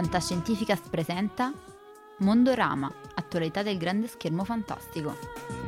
Fantascientificast 0.00 0.88
presenta 0.88 1.52
Mondorama, 2.20 2.90
attualità 3.16 3.62
del 3.62 3.76
grande 3.76 4.06
schermo 4.06 4.44
fantastico. 4.44 5.59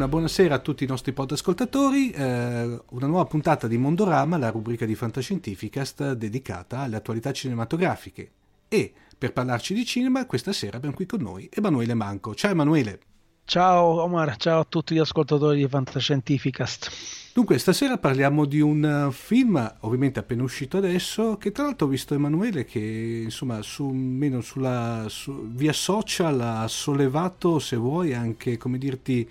Una 0.00 0.08
buonasera 0.08 0.54
a 0.54 0.58
tutti 0.60 0.84
i 0.84 0.86
nostri 0.86 1.12
podascoltatori, 1.12 2.10
eh, 2.10 2.80
una 2.88 3.06
nuova 3.06 3.26
puntata 3.26 3.66
di 3.68 3.76
Mondorama, 3.76 4.38
la 4.38 4.48
rubrica 4.48 4.86
di 4.86 4.94
Fantascientificast 4.94 6.12
dedicata 6.12 6.78
alle 6.78 6.96
attualità 6.96 7.32
cinematografiche. 7.32 8.30
E 8.66 8.94
per 9.18 9.34
parlarci 9.34 9.74
di 9.74 9.84
cinema, 9.84 10.24
questa 10.24 10.54
sera 10.54 10.78
abbiamo 10.78 10.96
qui 10.96 11.04
con 11.04 11.20
noi 11.20 11.50
Emanuele 11.52 11.92
Manco. 11.92 12.34
Ciao 12.34 12.52
Emanuele! 12.52 13.00
Ciao 13.44 14.00
Omar, 14.00 14.36
ciao 14.38 14.60
a 14.60 14.66
tutti 14.66 14.94
gli 14.94 14.98
ascoltatori 14.98 15.58
di 15.58 15.68
Fantascientificast. 15.68 16.90
Dunque, 17.34 17.58
stasera 17.58 17.98
parliamo 17.98 18.46
di 18.46 18.60
un 18.60 19.06
uh, 19.08 19.12
film, 19.12 19.76
ovviamente 19.80 20.18
appena 20.18 20.42
uscito 20.42 20.78
adesso, 20.78 21.36
che 21.36 21.52
tra 21.52 21.64
l'altro 21.64 21.86
ho 21.86 21.90
visto 21.90 22.14
Emanuele 22.14 22.64
che, 22.64 23.20
insomma, 23.24 23.60
su, 23.60 23.86
meno 23.88 24.40
sulla, 24.40 25.04
su, 25.08 25.48
via 25.50 25.74
social 25.74 26.40
ha 26.40 26.66
sollevato, 26.68 27.58
se 27.58 27.76
vuoi, 27.76 28.14
anche, 28.14 28.56
come 28.56 28.78
dirti, 28.78 29.28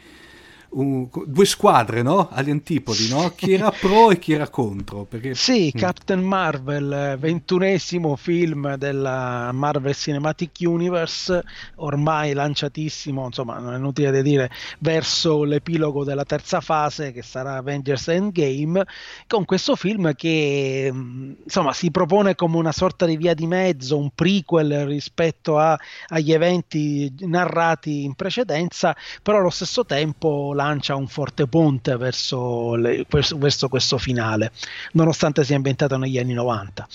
un, 0.71 1.07
due 1.25 1.45
squadre 1.45 2.01
no? 2.01 2.29
agli 2.31 2.49
antipodi, 2.49 3.09
no? 3.09 3.31
chi 3.35 3.53
era 3.53 3.71
pro 3.71 4.11
e 4.11 4.19
chi 4.19 4.33
era 4.33 4.49
contro. 4.49 5.05
Perché... 5.05 5.35
Sì, 5.35 5.71
mm. 5.75 5.79
Captain 5.79 6.21
Marvel, 6.21 7.17
ventunesimo 7.19 8.15
film 8.15 8.75
della 8.75 9.51
Marvel 9.51 9.95
Cinematic 9.95 10.57
Universe, 10.61 11.43
ormai 11.75 12.33
lanciatissimo, 12.33 13.25
insomma 13.25 13.57
non 13.59 13.73
è 13.73 13.77
inutile 13.77 14.11
di 14.11 14.21
dire, 14.21 14.49
verso 14.79 15.43
l'epilogo 15.43 16.03
della 16.03 16.25
terza 16.25 16.61
fase 16.61 17.11
che 17.11 17.21
sarà 17.21 17.55
Avengers 17.55 18.07
Endgame, 18.09 18.85
con 19.27 19.45
questo 19.45 19.75
film 19.75 20.13
che 20.13 20.89
mm, 20.91 21.31
insomma 21.43 21.73
si 21.73 21.91
propone 21.91 22.35
come 22.35 22.57
una 22.57 22.71
sorta 22.71 23.05
di 23.05 23.17
via 23.17 23.33
di 23.33 23.47
mezzo, 23.47 23.97
un 23.97 24.11
prequel 24.13 24.85
rispetto 24.85 25.57
a, 25.57 25.77
agli 26.07 26.31
eventi 26.31 27.13
narrati 27.19 28.03
in 28.03 28.13
precedenza, 28.15 28.95
però 29.23 29.39
allo 29.39 29.49
stesso 29.49 29.85
tempo 29.85 30.53
lancia 30.59 30.95
un 30.95 31.07
forte 31.07 31.47
ponte 31.47 31.95
verso, 31.95 32.75
le, 32.75 33.05
verso 33.07 33.69
questo 33.69 33.97
finale, 33.97 34.51
nonostante 34.93 35.45
sia 35.45 35.55
ambientato 35.55 35.97
negli 35.97 36.17
anni 36.17 36.33
90 36.33 36.87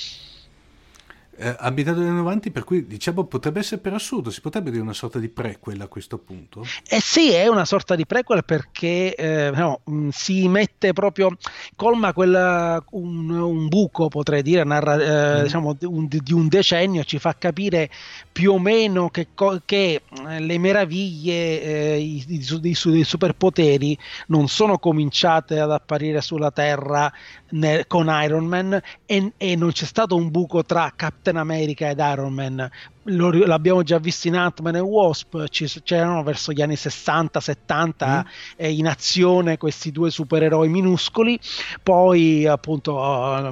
eh, 1.36 1.56
ambientato 1.58 1.98
negli 1.98 2.08
anni 2.08 2.18
90, 2.18 2.50
per 2.50 2.64
cui 2.64 2.86
diciamo 2.86 3.24
potrebbe 3.24 3.60
essere 3.60 3.80
per 3.80 3.92
assurdo, 3.92 4.30
si 4.30 4.40
potrebbe 4.40 4.70
dire 4.70 4.82
una 4.82 4.92
sorta 4.92 5.18
di 5.18 5.28
prequel 5.28 5.80
a 5.80 5.88
questo 5.88 6.18
punto? 6.18 6.64
Eh 6.88 7.00
sì, 7.00 7.32
è 7.32 7.46
una 7.48 7.64
sorta 7.64 7.94
di 7.94 8.06
prequel 8.06 8.44
perché 8.44 9.14
eh, 9.14 9.50
no, 9.54 9.80
mh, 9.84 10.08
si 10.10 10.48
mette 10.48 10.92
proprio, 10.92 11.36
colma 11.76 12.12
quella, 12.12 12.82
un, 12.90 13.30
un, 13.30 13.68
buco, 13.68 14.08
potrei 14.08 14.42
dire, 14.42 14.64
narra, 14.64 14.94
eh, 14.94 15.40
mm. 15.40 15.42
diciamo, 15.42 15.76
un, 15.82 16.06
di 16.08 16.32
un 16.32 16.48
decennio, 16.48 17.04
ci 17.04 17.18
fa 17.18 17.34
capire 17.36 17.90
più 18.30 18.52
o 18.52 18.58
meno 18.58 19.10
che, 19.10 19.28
che 19.64 20.02
eh, 20.28 20.40
le 20.40 20.58
meraviglie, 20.58 21.62
eh, 21.62 21.98
i, 21.98 22.24
i, 22.28 22.68
i, 22.70 23.04
superpoteri 23.04 23.98
non 24.28 24.48
sono 24.48 24.78
cominciate 24.78 25.58
ad 25.58 25.70
apparire 25.70 26.20
sulla 26.20 26.50
Terra 26.50 27.12
ne, 27.50 27.84
con 27.86 28.08
Iron 28.22 28.44
Man 28.44 28.80
e, 29.06 29.32
e 29.36 29.56
non 29.56 29.72
c'è 29.72 29.84
stato 29.84 30.16
un 30.16 30.30
buco 30.30 30.64
tra 30.64 30.92
Captain 30.94 31.22
Captain 31.24 31.40
America 31.40 31.86
ed 31.86 32.00
Iron 32.00 32.34
Man 32.34 32.70
lo, 33.04 33.30
l'abbiamo 33.30 33.82
già 33.82 33.98
visto 33.98 34.28
in 34.28 34.36
Ant-Man 34.36 34.76
e 34.76 34.80
Wasp, 34.80 35.46
ci, 35.48 35.66
c'erano 35.82 36.22
verso 36.22 36.52
gli 36.52 36.62
anni 36.62 36.74
60-70 36.74 37.92
mm. 37.92 38.20
eh, 38.56 38.72
in 38.72 38.86
azione 38.86 39.58
questi 39.58 39.90
due 39.90 40.10
supereroi 40.10 40.68
minuscoli, 40.68 41.38
poi 41.82 42.46
appunto 42.46 42.92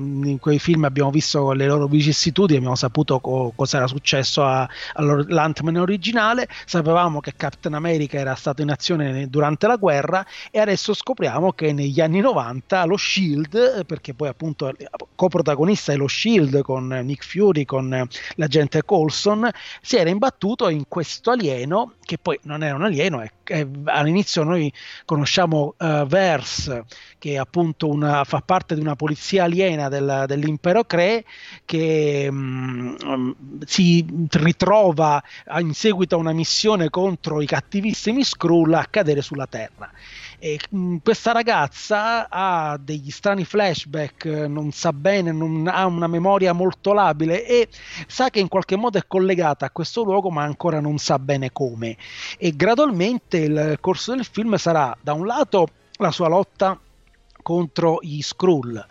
in 0.01 0.39
quei 0.39 0.59
film 0.59 0.85
abbiamo 0.85 1.11
visto 1.11 1.53
le 1.53 1.67
loro 1.67 1.87
vicissitudini, 1.87 2.59
abbiamo 2.59 2.77
saputo 2.77 3.21
co- 3.21 3.53
cosa 3.55 3.79
era 3.79 3.87
successo 3.87 4.45
all'Ant-Man 4.45 5.77
originale, 5.77 6.49
sapevamo 6.65 7.21
che 7.21 7.35
Captain 7.37 7.75
America 7.75 8.19
era 8.19 8.35
stato 8.35 8.63
in 8.63 8.71
azione 8.71 9.29
durante 9.29 9.67
la 9.67 9.77
guerra 9.77 10.25
e 10.51 10.61
adesso 10.61 10.95
scopriamo 10.95 11.53
che 11.53 11.73
negli 11.73 12.01
anni 12.01 12.21
90 12.21 12.85
lo 12.85 12.97
Shield, 12.97 13.85
perché 13.87 14.15
poi 14.15 14.29
appunto 14.29 14.73
coprotagonista 15.15 15.93
è 15.93 15.97
lo 15.97 16.09
Shield 16.09 16.63
con 16.63 16.87
Nick 16.87 17.25
Fury, 17.25 17.65
con 17.65 18.09
l'agente 18.37 18.85
Colson, 18.85 19.42
Si 19.81 19.97
era 19.97 20.11
imbattuto 20.11 20.69
in 20.69 20.85
questo 20.89 21.31
alieno, 21.31 21.95
che 22.05 22.19
poi 22.19 22.39
non 22.43 22.63
era 22.63 22.75
un 22.75 22.85
alieno, 22.85 23.21
è, 23.21 23.31
è, 23.45 23.67
all'inizio 23.85 24.43
noi 24.43 24.73
conosciamo 25.05 25.75
uh, 25.79 26.07
Verse, 26.07 26.85
che 27.19 27.39
appunto 27.39 27.89
una, 27.89 28.25
fa 28.25 28.41
parte 28.41 28.75
di 28.75 28.81
una 28.81 28.97
polizia 28.97 29.45
aliena 29.45 29.89
del, 29.89 30.25
dell'impero 30.27 30.85
Cree, 30.85 31.25
che 31.65 32.27
um, 32.31 33.35
si 33.65 34.05
ritrova 34.31 35.23
in 35.59 35.75
seguito 35.75 36.17
a 36.17 36.19
una 36.19 36.33
missione 36.33 36.91
contro 36.91 37.41
i 37.41 37.47
cattivissimi 37.47 38.25
Skrull 38.25 38.73
a 38.75 38.87
cadere 38.89 39.23
sulla 39.23 39.47
Terra. 39.47 39.91
E, 40.45 40.59
mh, 40.71 40.97
questa 41.05 41.31
ragazza 41.31 42.29
ha 42.29 42.77
degli 42.77 43.13
strani 43.13 43.45
flashback, 43.45 44.25
non 44.25 44.73
sa 44.73 44.93
bene, 44.93 45.31
non 45.31 45.69
ha 45.73 45.87
una 45.87 46.09
memoria 46.09 46.53
molto 46.53 46.93
labile 46.93 47.47
e 47.47 47.69
sa 48.09 48.29
che 48.29 48.41
in 48.41 48.49
qualche 48.49 48.75
modo 48.75 48.99
è 48.99 49.05
collegata 49.07 49.67
a 49.67 49.71
questo 49.71 50.03
luogo, 50.03 50.31
ma 50.31 50.43
ancora 50.43 50.81
non 50.81 50.99
sa 50.99 51.21
bene 51.21 51.53
come. 51.53 51.97
E 52.39 52.57
gradualmente 52.57 53.37
il 53.37 53.79
corso 53.81 54.17
del 54.17 54.25
film 54.25 54.57
sarà 54.57 54.97
da 55.01 55.13
un 55.13 55.27
lato 55.27 55.69
la 55.99 56.11
sua 56.11 56.27
lotta 56.27 56.77
contro 57.41 58.01
gli 58.03 58.21
Skrull 58.21 58.85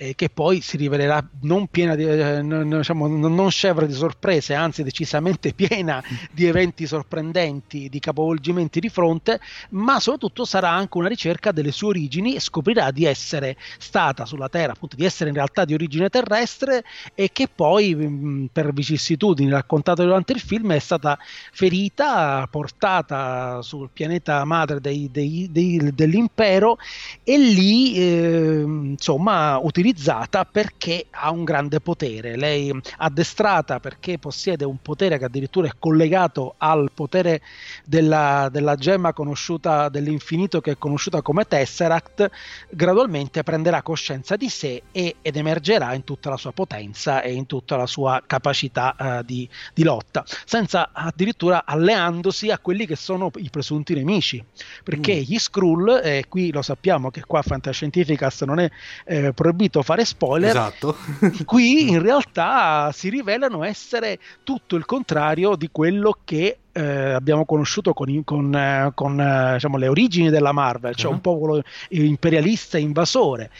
eh, 0.00 0.14
che 0.14 0.30
poi 0.30 0.60
si 0.60 0.76
rivelerà 0.76 1.26
non 1.40 1.66
piena 1.66 1.96
di, 1.96 2.04
eh, 2.04 2.40
non, 2.40 2.68
diciamo, 2.68 3.08
non 3.08 3.50
scevra 3.50 3.84
di 3.84 3.92
sorprese, 3.92 4.54
anzi 4.54 4.84
decisamente 4.84 5.52
piena 5.54 6.02
di 6.30 6.46
eventi 6.46 6.86
sorprendenti, 6.86 7.88
di 7.88 7.98
capovolgimenti 7.98 8.78
di 8.78 8.88
fronte, 8.88 9.40
ma 9.70 9.98
soprattutto 9.98 10.44
sarà 10.44 10.70
anche 10.70 10.98
una 10.98 11.08
ricerca 11.08 11.50
delle 11.50 11.72
sue 11.72 11.88
origini 11.88 12.36
e 12.36 12.40
scoprirà 12.40 12.92
di 12.92 13.06
essere 13.06 13.56
stata 13.78 14.24
sulla 14.24 14.48
Terra, 14.48 14.72
appunto 14.72 14.94
di 14.94 15.04
essere 15.04 15.30
in 15.30 15.34
realtà 15.34 15.64
di 15.64 15.74
origine 15.74 16.08
terrestre 16.08 16.84
e 17.14 17.30
che 17.32 17.48
poi 17.52 17.92
mh, 17.94 18.50
per 18.52 18.72
vicissitudini 18.72 19.50
raccontate 19.50 20.04
durante 20.04 20.32
il 20.32 20.40
film 20.40 20.72
è 20.72 20.78
stata 20.78 21.18
ferita, 21.50 22.46
portata 22.48 23.62
sul 23.62 23.90
pianeta 23.92 24.44
madre 24.44 24.80
dei, 24.80 25.08
dei, 25.10 25.48
dei, 25.50 25.90
dell'impero 25.92 26.78
e 27.24 27.36
lì 27.36 27.94
eh, 27.96 28.60
insomma 28.62 29.58
utilizzata 29.58 29.86
utilizzata 29.88 30.44
perché 30.44 31.06
ha 31.10 31.30
un 31.30 31.44
grande 31.44 31.80
potere. 31.80 32.36
Lei 32.36 32.72
addestrata 32.98 33.80
perché 33.80 34.18
possiede 34.18 34.64
un 34.64 34.78
potere 34.82 35.18
che 35.18 35.24
addirittura 35.24 35.68
è 35.68 35.72
collegato 35.78 36.54
al 36.58 36.90
potere 36.92 37.40
della, 37.84 38.48
della 38.50 38.76
gemma 38.76 39.12
conosciuta 39.12 39.88
dell'infinito 39.88 40.60
che 40.60 40.72
è 40.72 40.78
conosciuta 40.78 41.22
come 41.22 41.44
Tesseract, 41.44 42.30
gradualmente 42.70 43.42
prenderà 43.42 43.82
coscienza 43.82 44.36
di 44.36 44.48
sé 44.48 44.82
e, 44.92 45.16
ed 45.22 45.36
emergerà 45.36 45.94
in 45.94 46.04
tutta 46.04 46.30
la 46.30 46.36
sua 46.36 46.52
potenza 46.52 47.22
e 47.22 47.32
in 47.32 47.46
tutta 47.46 47.76
la 47.76 47.86
sua 47.86 48.22
capacità 48.26 48.94
uh, 48.98 49.24
di, 49.24 49.48
di, 49.72 49.82
lotta, 49.82 50.24
senza 50.44 50.90
addirittura 50.92 51.64
alleandosi 51.64 52.50
a 52.50 52.58
quelli 52.58 52.86
che 52.86 52.96
sono 52.96 53.30
i 53.36 53.48
presunti 53.50 53.94
nemici, 53.94 54.44
perché 54.84 55.16
mm. 55.16 55.20
gli 55.20 55.38
Skrull, 55.38 56.00
e 56.02 56.24
qui 56.28 56.52
lo 56.52 56.62
sappiamo 56.62 57.10
che 57.10 57.22
qua 57.24 57.42
Fantascientificast 57.42 58.44
non 58.44 58.60
è 58.60 58.70
eh, 59.04 59.32
proibito 59.32 59.77
voluto 59.78 59.82
fare 59.82 60.04
spoiler, 60.04 60.50
esatto. 60.50 60.96
qui 61.44 61.90
in 61.90 62.02
realtà 62.02 62.90
si 62.92 63.08
rivelano 63.08 63.64
essere 63.64 64.18
tutto 64.42 64.76
il 64.76 64.84
contrario 64.84 65.56
di 65.56 65.68
quello 65.70 66.18
che 66.24 66.58
eh, 66.72 67.12
abbiamo 67.12 67.44
conosciuto 67.44 67.92
con, 67.92 68.22
con, 68.24 68.54
eh, 68.54 68.92
con 68.94 69.20
eh, 69.20 69.52
diciamo, 69.54 69.76
le 69.76 69.88
origini 69.88 70.30
della 70.30 70.52
Marvel, 70.52 70.94
cioè 70.94 71.08
uh-huh. 71.08 71.14
un 71.14 71.20
popolo 71.20 71.62
imperialista 71.90 72.78
invasore 72.78 73.50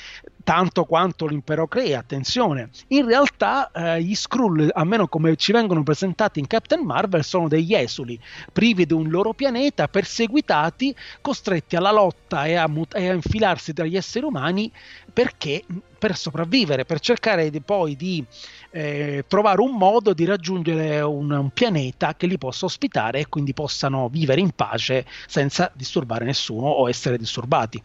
tanto 0.49 0.85
quanto 0.85 1.27
l'impero 1.27 1.69
crea, 1.69 1.99
attenzione. 1.99 2.71
In 2.87 3.05
realtà 3.05 3.71
eh, 3.71 4.03
gli 4.03 4.15
Skrull, 4.15 4.71
almeno 4.73 5.07
come 5.07 5.37
ci 5.37 5.53
vengono 5.53 5.83
presentati 5.83 6.39
in 6.39 6.47
Captain 6.47 6.87
Marvel, 6.87 7.23
sono 7.23 7.49
degli 7.49 7.75
esuli, 7.75 8.19
privi 8.51 8.87
di 8.87 8.95
un 8.95 9.11
loro 9.11 9.35
pianeta, 9.35 9.89
perseguitati, 9.89 10.97
costretti 11.21 11.77
alla 11.77 11.93
lotta 11.93 12.47
e 12.47 12.55
a, 12.55 12.67
mut- 12.67 12.97
e 12.97 13.11
a 13.11 13.13
infilarsi 13.13 13.75
tra 13.75 13.85
gli 13.85 13.95
esseri 13.95 14.25
umani 14.25 14.73
perché 15.13 15.65
per 15.99 16.17
sopravvivere, 16.17 16.87
per 16.87 17.01
cercare 17.01 17.51
di, 17.51 17.61
poi 17.61 17.95
di 17.95 18.25
eh, 18.71 19.27
trovare 19.29 19.61
un 19.61 19.77
modo 19.77 20.15
di 20.15 20.25
raggiungere 20.25 21.03
un, 21.03 21.31
un, 21.31 21.51
pianeta 21.51 22.15
che 22.15 22.27
li 22.27 22.39
possa 22.39 22.65
ospitare 22.65 23.19
e 23.19 23.29
quindi 23.29 23.53
possano 23.53 24.09
vivere 24.09 24.41
in 24.41 24.53
pace 24.53 25.05
senza 25.27 25.71
disturbare 25.75 26.25
nessuno 26.25 26.69
o 26.69 26.89
essere 26.89 27.19
disturbati. 27.19 27.83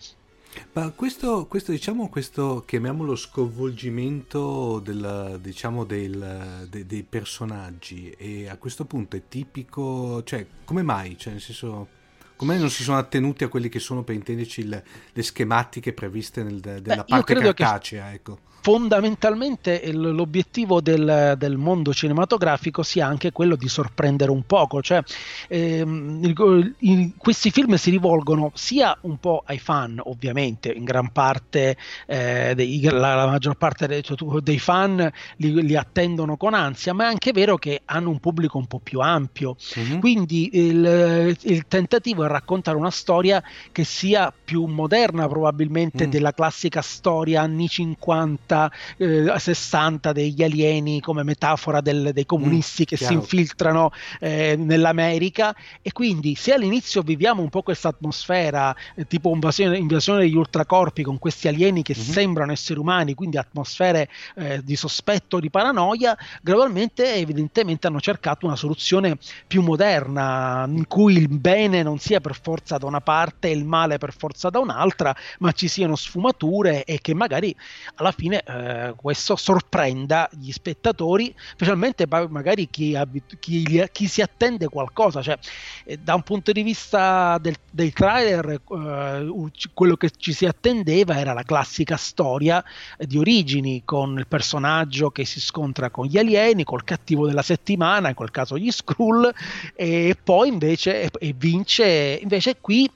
Ma 0.73 0.91
questo, 0.91 1.45
questo, 1.47 1.71
diciamo, 1.71 2.09
questo 2.09 2.63
chiamiamolo 2.65 3.15
sconvolgimento 3.15 4.79
del, 4.79 5.39
diciamo, 5.41 5.83
del, 5.83 6.67
de, 6.69 6.85
dei 6.85 7.03
personaggi, 7.03 8.09
e 8.11 8.47
a 8.49 8.57
questo 8.57 8.85
punto 8.85 9.15
è 9.15 9.23
tipico, 9.27 10.23
cioè, 10.23 10.45
come 10.65 10.81
mai? 10.81 11.17
Cioè, 11.17 11.33
nel 11.33 11.41
senso, 11.41 11.87
come 12.35 12.57
non 12.57 12.69
si 12.69 12.83
sono 12.83 12.97
attenuti 12.97 13.43
a 13.43 13.47
quelli 13.49 13.69
che 13.69 13.79
sono, 13.79 14.03
per 14.03 14.15
intenderci, 14.15 14.61
il, 14.61 14.83
le 15.13 15.23
schematiche 15.23 15.93
previste 15.93 16.43
nel, 16.43 16.59
della 16.59 16.81
Beh, 16.81 17.05
parte 17.07 17.33
cartacea, 17.33 18.07
che... 18.09 18.13
ecco 18.13 18.51
fondamentalmente 18.63 19.91
l'obiettivo 19.91 20.79
del, 20.79 21.35
del, 21.37 21.57
mondo 21.57 21.93
cinematografico 21.93 22.81
sia 22.81 23.05
anche 23.05 23.33
quello 23.33 23.57
di 23.57 23.67
sorprendere 23.67 24.31
un 24.31 24.43
poco, 24.45 24.81
cioè 24.81 25.03
ehm, 25.49 26.23
il, 26.23 26.75
il, 26.79 27.13
questi 27.17 27.51
film 27.51 27.75
si 27.75 27.89
rivolgono 27.89 28.51
sia 28.53 28.97
un 29.01 29.19
po' 29.19 29.43
ai 29.45 29.59
fan, 29.59 29.99
ovviamente, 30.01 30.71
in 30.71 30.85
gran 30.85 31.11
parte 31.11 31.75
eh, 32.05 32.53
dei, 32.55 32.81
la, 32.83 33.15
la, 33.15 33.25
maggior 33.25 33.55
parte 33.55 33.85
dei, 33.85 34.01
dei 34.41 34.59
fan 34.59 35.11
li, 35.37 35.61
li, 35.61 35.75
attendono 35.75 36.37
con 36.37 36.53
ansia, 36.53 36.93
ma 36.93 37.03
è 37.03 37.07
anche 37.07 37.33
vero 37.33 37.57
che 37.57 37.81
hanno 37.83 38.11
un 38.11 38.19
pubblico 38.21 38.57
un 38.57 38.67
po' 38.67 38.79
più 38.79 39.01
ampio, 39.01 39.57
mm-hmm. 39.77 39.99
quindi 39.99 40.49
il, 40.53 41.37
il, 41.41 41.65
tentativo 41.67 42.23
è 42.23 42.29
raccontare 42.29 42.77
una 42.77 42.91
storia 42.91 43.43
che 43.73 43.83
sia 43.83 44.31
più 44.31 44.63
moderna 44.67 45.27
probabilmente 45.27 46.07
mm. 46.07 46.09
della 46.09 46.31
classica 46.31 46.81
storia 46.81 47.41
anni 47.41 47.67
50 47.67 48.51
50, 48.53 48.71
eh, 48.97 49.39
60 49.39 50.11
degli 50.11 50.43
alieni 50.43 51.01
come 51.01 51.23
metafora 51.23 51.81
del, 51.81 52.11
dei 52.13 52.25
comunisti 52.25 52.83
mm, 52.83 52.85
che 52.85 52.95
chiaro. 52.95 53.13
si 53.13 53.19
infiltrano 53.19 53.91
eh, 54.19 54.55
nell'America 54.57 55.55
e 55.81 55.91
quindi 55.91 56.35
se 56.35 56.53
all'inizio 56.53 57.01
viviamo 57.01 57.41
un 57.41 57.49
po' 57.49 57.63
questa 57.63 57.89
atmosfera 57.89 58.75
eh, 58.95 59.05
tipo 59.07 59.33
invasione, 59.33 59.77
invasione, 59.77 60.19
degli 60.19 60.35
ultracorpi 60.35 61.03
con 61.03 61.17
questi 61.17 61.47
alieni 61.47 61.81
che 61.81 61.95
mm-hmm. 61.97 62.09
sembrano 62.09 62.51
esseri 62.51 62.79
umani, 62.79 63.13
quindi 63.15 63.37
atmosfere 63.37 64.09
eh, 64.35 64.61
di 64.63 64.75
sospetto, 64.75 65.39
di 65.39 65.49
paranoia, 65.49 66.17
gradualmente 66.41 67.15
evidentemente 67.15 67.87
hanno 67.87 67.99
cercato 67.99 68.45
una 68.45 68.55
soluzione 68.55 69.17
più 69.47 69.61
moderna 69.61 70.65
in 70.67 70.87
cui 70.87 71.17
il 71.17 71.27
bene 71.27 71.83
non 71.83 71.97
sia 71.97 72.19
per 72.19 72.39
forza 72.39 72.77
da 72.77 72.85
una 72.85 73.01
parte 73.01 73.49
e 73.49 73.51
il 73.51 73.65
male 73.65 73.97
per 73.97 74.13
forza 74.13 74.49
da 74.49 74.59
un'altra, 74.59 75.15
ma 75.39 75.51
ci 75.51 75.67
siano 75.67 75.95
sfumature 75.95 76.83
e 76.83 76.99
che 77.01 77.13
magari 77.13 77.55
alla 77.95 78.11
fine 78.11 78.42
eh, 78.45 78.93
questo 78.95 79.35
sorprenda 79.35 80.29
gli 80.31 80.51
spettatori, 80.51 81.33
specialmente 81.53 82.05
magari 82.07 82.69
chi, 82.69 82.97
chi, 83.39 83.87
chi 83.91 84.07
si 84.07 84.21
attende 84.21 84.67
qualcosa. 84.67 85.21
Cioè, 85.21 85.37
eh, 85.85 85.97
da 85.97 86.15
un 86.15 86.23
punto 86.23 86.51
di 86.51 86.61
vista 86.61 87.37
del, 87.39 87.55
del 87.71 87.93
trailer, 87.93 88.49
eh, 88.49 89.51
quello 89.73 89.95
che 89.95 90.11
ci 90.17 90.33
si 90.33 90.45
attendeva 90.45 91.19
era 91.19 91.33
la 91.33 91.43
classica 91.43 91.97
storia 91.97 92.63
di 92.97 93.17
origini 93.17 93.83
con 93.85 94.17
il 94.17 94.27
personaggio 94.27 95.09
che 95.11 95.25
si 95.25 95.39
scontra 95.39 95.89
con 95.89 96.05
gli 96.05 96.17
alieni, 96.17 96.63
col 96.63 96.83
cattivo 96.83 97.25
della 97.25 97.41
settimana, 97.41 98.09
in 98.09 98.15
quel 98.15 98.31
caso 98.31 98.57
gli 98.57 98.71
Skrull, 98.71 99.31
e 99.75 100.17
poi 100.21 100.49
invece 100.49 101.09
e 101.09 101.33
vince. 101.37 102.19
Invece 102.21 102.57
qui 102.59 102.89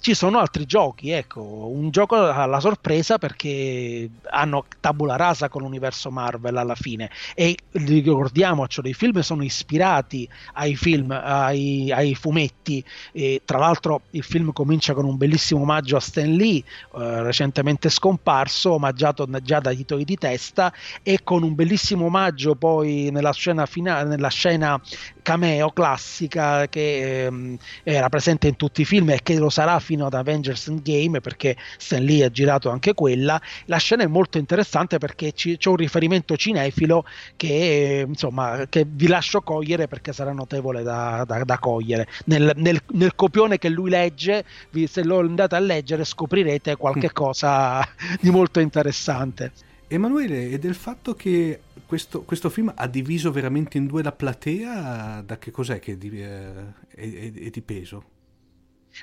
ci 0.00 0.14
sono 0.14 0.38
altri 0.38 0.64
giochi, 0.64 1.10
ecco, 1.10 1.42
un 1.42 1.90
gioco 1.90 2.16
alla 2.16 2.58
sorpresa 2.58 3.18
perché 3.18 4.08
hanno 4.30 4.64
tabula 4.80 5.16
rasa 5.16 5.48
con 5.48 5.62
l'universo 5.62 6.10
Marvel 6.10 6.56
alla 6.56 6.74
fine. 6.74 7.10
E 7.34 7.56
ricordiamoci, 7.72 8.80
i 8.84 8.94
film 8.94 9.20
sono 9.20 9.44
ispirati 9.44 10.28
ai 10.54 10.74
film, 10.74 11.10
ai, 11.10 11.92
ai 11.92 12.14
fumetti. 12.14 12.82
E 13.12 13.42
tra 13.44 13.58
l'altro 13.58 14.02
il 14.10 14.22
film 14.22 14.52
comincia 14.52 14.94
con 14.94 15.04
un 15.04 15.16
bellissimo 15.16 15.60
omaggio 15.60 15.96
a 15.96 16.00
Stan 16.00 16.32
Lee, 16.32 16.58
eh, 16.58 17.22
recentemente 17.22 17.90
scomparso, 17.90 18.72
omaggiato 18.72 19.28
già 19.42 19.60
dai 19.60 19.76
titoli 19.76 20.04
di 20.04 20.16
testa 20.16 20.72
e 21.02 21.20
con 21.22 21.42
un 21.42 21.54
bellissimo 21.54 22.06
omaggio 22.06 22.54
poi 22.54 23.10
nella 23.12 23.32
scena 23.32 23.66
finale, 23.66 24.08
nella 24.08 24.28
scena 24.28 24.80
cameo 25.22 25.70
classica 25.70 26.68
che 26.68 27.24
ehm, 27.24 27.56
era 27.82 28.08
presente 28.08 28.48
in 28.48 28.56
tutti 28.56 28.82
i 28.82 28.84
film 28.84 29.10
e 29.10 29.20
che 29.22 29.38
lo 29.38 29.50
sarà 29.50 29.78
fino 29.80 30.06
ad 30.06 30.14
Avengers 30.14 30.68
Endgame 30.68 31.20
perché 31.20 31.56
Stan 31.78 32.02
Lee 32.02 32.24
ha 32.24 32.30
girato 32.30 32.70
anche 32.70 32.94
quella. 32.94 33.40
La 33.66 33.78
scena 33.78 34.02
è 34.02 34.06
molto 34.06 34.38
interessante 34.38 34.98
perché 34.98 35.32
ci, 35.32 35.56
c'è 35.56 35.68
un 35.68 35.76
riferimento 35.76 36.36
cinefilo 36.36 37.04
che, 37.36 38.04
insomma, 38.06 38.66
che 38.68 38.86
vi 38.88 39.06
lascio 39.06 39.42
cogliere 39.42 39.88
perché 39.88 40.12
sarà 40.12 40.32
notevole 40.32 40.82
da, 40.82 41.24
da, 41.26 41.44
da 41.44 41.58
cogliere. 41.58 42.06
Nel, 42.26 42.52
nel, 42.56 42.80
nel, 42.92 43.14
copione 43.14 43.58
che 43.58 43.68
lui 43.68 43.90
legge, 43.90 44.44
vi, 44.70 44.86
se 44.86 45.04
lo 45.04 45.18
andate 45.18 45.54
a 45.56 45.60
leggere 45.60 46.04
scoprirete 46.04 46.76
qualche 46.76 47.08
mm. 47.08 47.14
cosa 47.14 47.86
di 48.20 48.30
molto 48.30 48.60
interessante. 48.60 49.52
Emanuele, 49.92 50.50
e 50.50 50.58
del 50.60 50.76
fatto 50.76 51.14
che 51.14 51.60
questo, 51.90 52.22
questo, 52.22 52.50
film 52.50 52.72
ha 52.72 52.86
diviso 52.86 53.32
veramente 53.32 53.76
in 53.76 53.88
due 53.88 54.04
la 54.04 54.12
platea, 54.12 55.22
da 55.22 55.38
che 55.38 55.50
cos'è 55.50 55.80
che 55.80 55.94
è 55.94 55.96
di, 55.96 56.22
eh, 56.22 56.52
è, 56.86 57.00
è, 57.00 57.32
è 57.32 57.50
di 57.50 57.62
peso? 57.62 58.04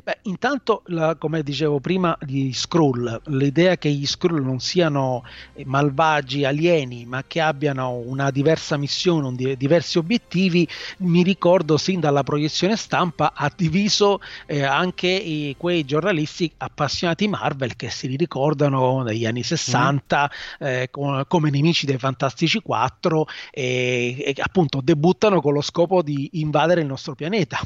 Beh, 0.03 0.19
intanto, 0.23 0.83
la, 0.87 1.15
come 1.15 1.41
dicevo 1.43 1.79
prima, 1.79 2.15
gli 2.25 2.51
Skrull, 2.51 3.21
l'idea 3.27 3.77
che 3.77 3.89
gli 3.89 4.05
Skrull 4.05 4.43
non 4.43 4.59
siano 4.59 5.23
malvagi, 5.65 6.45
alieni, 6.45 7.05
ma 7.05 7.23
che 7.25 7.41
abbiano 7.41 7.91
una 7.91 8.29
diversa 8.29 8.77
missione, 8.77 9.27
un, 9.27 9.55
diversi 9.57 9.97
obiettivi, 9.97 10.67
mi 10.99 11.23
ricordo 11.23 11.77
sin 11.77 11.99
dalla 11.99 12.23
proiezione 12.23 12.75
stampa 12.75 13.31
ha 13.33 13.51
diviso 13.55 14.19
eh, 14.45 14.63
anche 14.63 15.07
i, 15.07 15.55
quei 15.57 15.83
giornalisti 15.83 16.51
appassionati 16.57 17.27
Marvel 17.27 17.75
che 17.75 17.89
si 17.89 18.07
ricordano 18.15 19.01
negli 19.01 19.25
anni 19.25 19.43
60 19.43 20.31
mm. 20.31 20.65
eh, 20.65 20.87
con, 20.91 21.23
come 21.27 21.49
nemici 21.49 21.85
dei 21.85 21.97
Fantastici 21.97 22.61
4 22.61 23.27
e, 23.51 24.15
e, 24.19 24.35
appunto 24.41 24.81
debuttano 24.81 25.41
con 25.41 25.53
lo 25.53 25.61
scopo 25.61 26.01
di 26.01 26.29
invadere 26.33 26.81
il 26.81 26.87
nostro 26.87 27.15
pianeta. 27.15 27.59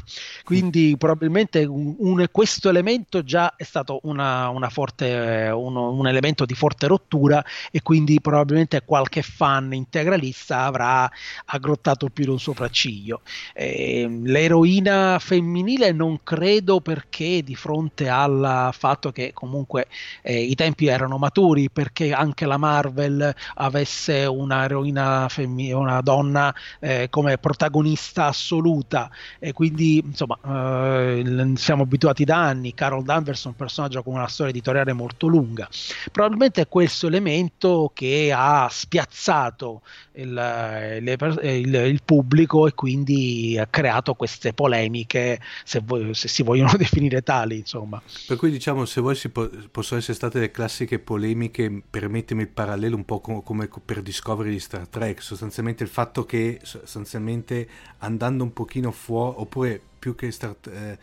Quindi 0.44 0.92
mm. 0.94 0.98
probabilmente 0.98 1.64
un, 1.64 1.94
un 1.98 2.11
un, 2.12 2.26
questo 2.30 2.68
elemento 2.68 3.24
già 3.24 3.54
è 3.56 3.64
stato 3.64 4.00
una, 4.04 4.48
una 4.48 4.68
forte, 4.68 5.50
uno, 5.52 5.90
un 5.90 6.06
elemento 6.06 6.44
di 6.44 6.54
forte 6.54 6.86
rottura 6.86 7.44
e 7.70 7.82
quindi 7.82 8.20
probabilmente 8.20 8.82
qualche 8.84 9.22
fan 9.22 9.72
integralista 9.72 10.64
avrà 10.64 11.10
aggrottato 11.46 12.08
più 12.08 12.24
di 12.24 12.30
un 12.30 12.38
sopracciglio. 12.38 13.22
Eh, 13.54 14.06
l'eroina 14.22 15.18
femminile 15.18 15.92
non 15.92 16.20
credo 16.22 16.80
perché 16.80 17.42
di 17.42 17.54
fronte 17.54 18.08
al 18.08 18.70
fatto 18.72 19.10
che 19.10 19.32
comunque 19.32 19.86
eh, 20.22 20.40
i 20.40 20.54
tempi 20.54 20.86
erano 20.86 21.18
maturi 21.18 21.70
perché 21.70 22.12
anche 22.12 22.46
la 22.46 22.56
Marvel 22.56 23.34
avesse 23.54 24.26
una 24.26 24.64
eroina 24.64 25.28
femminile, 25.28 25.74
una 25.74 26.00
donna 26.00 26.54
eh, 26.80 27.08
come 27.10 27.38
protagonista 27.38 28.26
assoluta 28.26 29.10
e 29.38 29.52
quindi 29.52 29.98
insomma 29.98 30.38
eh, 30.44 31.52
siamo 31.56 31.82
abituati 31.82 32.01
abituati 32.02 32.24
da 32.24 32.42
anni, 32.42 32.74
Carol 32.74 33.04
Danvers 33.04 33.44
è 33.44 33.48
un 33.48 33.56
personaggio 33.56 34.02
con 34.02 34.14
una 34.14 34.26
storia 34.26 34.52
editoriale 34.52 34.92
molto 34.92 35.28
lunga. 35.28 35.68
Probabilmente 36.10 36.62
è 36.62 36.68
questo 36.68 37.06
elemento 37.06 37.90
che 37.94 38.32
ha 38.34 38.68
spiazzato 38.70 39.82
il, 40.14 40.32
le, 40.32 41.16
il, 41.42 41.74
il 41.74 42.00
pubblico 42.04 42.66
e 42.66 42.74
quindi 42.74 43.56
ha 43.58 43.66
creato 43.66 44.14
queste 44.14 44.52
polemiche, 44.52 45.40
se, 45.64 45.80
voi, 45.84 46.14
se, 46.14 46.28
si 46.28 46.42
vogliono 46.42 46.72
definire 46.76 47.22
tali. 47.22 47.58
Insomma. 47.58 48.02
Per 48.26 48.36
cui 48.36 48.50
diciamo, 48.50 48.84
se 48.84 49.00
voi 49.00 49.16
po- 49.30 49.50
possono 49.70 50.00
essere 50.00 50.14
state 50.14 50.40
le 50.40 50.50
classiche 50.50 50.98
polemiche, 50.98 51.82
permettimi 51.88 52.42
il 52.42 52.48
parallelo 52.48 52.96
un 52.96 53.04
po' 53.04 53.20
come, 53.20 53.42
come 53.42 53.68
per 53.84 54.02
Discovery 54.02 54.50
di 54.50 54.60
Star 54.60 54.88
Trek, 54.88 55.22
sostanzialmente 55.22 55.84
il 55.84 55.88
fatto 55.88 56.24
che 56.24 56.58
sostanzialmente 56.62 57.68
andando 57.98 58.42
un 58.42 58.52
pochino 58.52 58.90
fuori, 58.90 59.34
oppure 59.38 59.80
più 60.02 60.16
che 60.16 60.32
Star, 60.32 60.56
eh, 60.68 60.98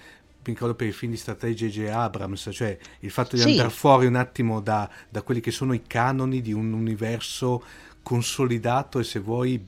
ricordo 0.49 0.75
per 0.75 0.87
i 0.87 0.91
film 0.91 1.11
di 1.11 1.17
strategia 1.17 1.67
J.J. 1.67 1.89
Abrams, 1.89 2.49
cioè 2.51 2.77
il 2.99 3.11
fatto 3.11 3.35
di 3.35 3.41
sì. 3.41 3.49
andare 3.51 3.69
fuori 3.69 4.05
un 4.05 4.15
attimo 4.15 4.61
da, 4.61 4.89
da 5.09 5.21
quelli 5.21 5.41
che 5.41 5.51
sono 5.51 5.73
i 5.73 5.83
canoni 5.85 6.41
di 6.41 6.53
un 6.53 6.73
universo 6.73 7.63
consolidato 8.03 8.99
e 8.99 9.03
se 9.03 9.19
vuoi 9.19 9.63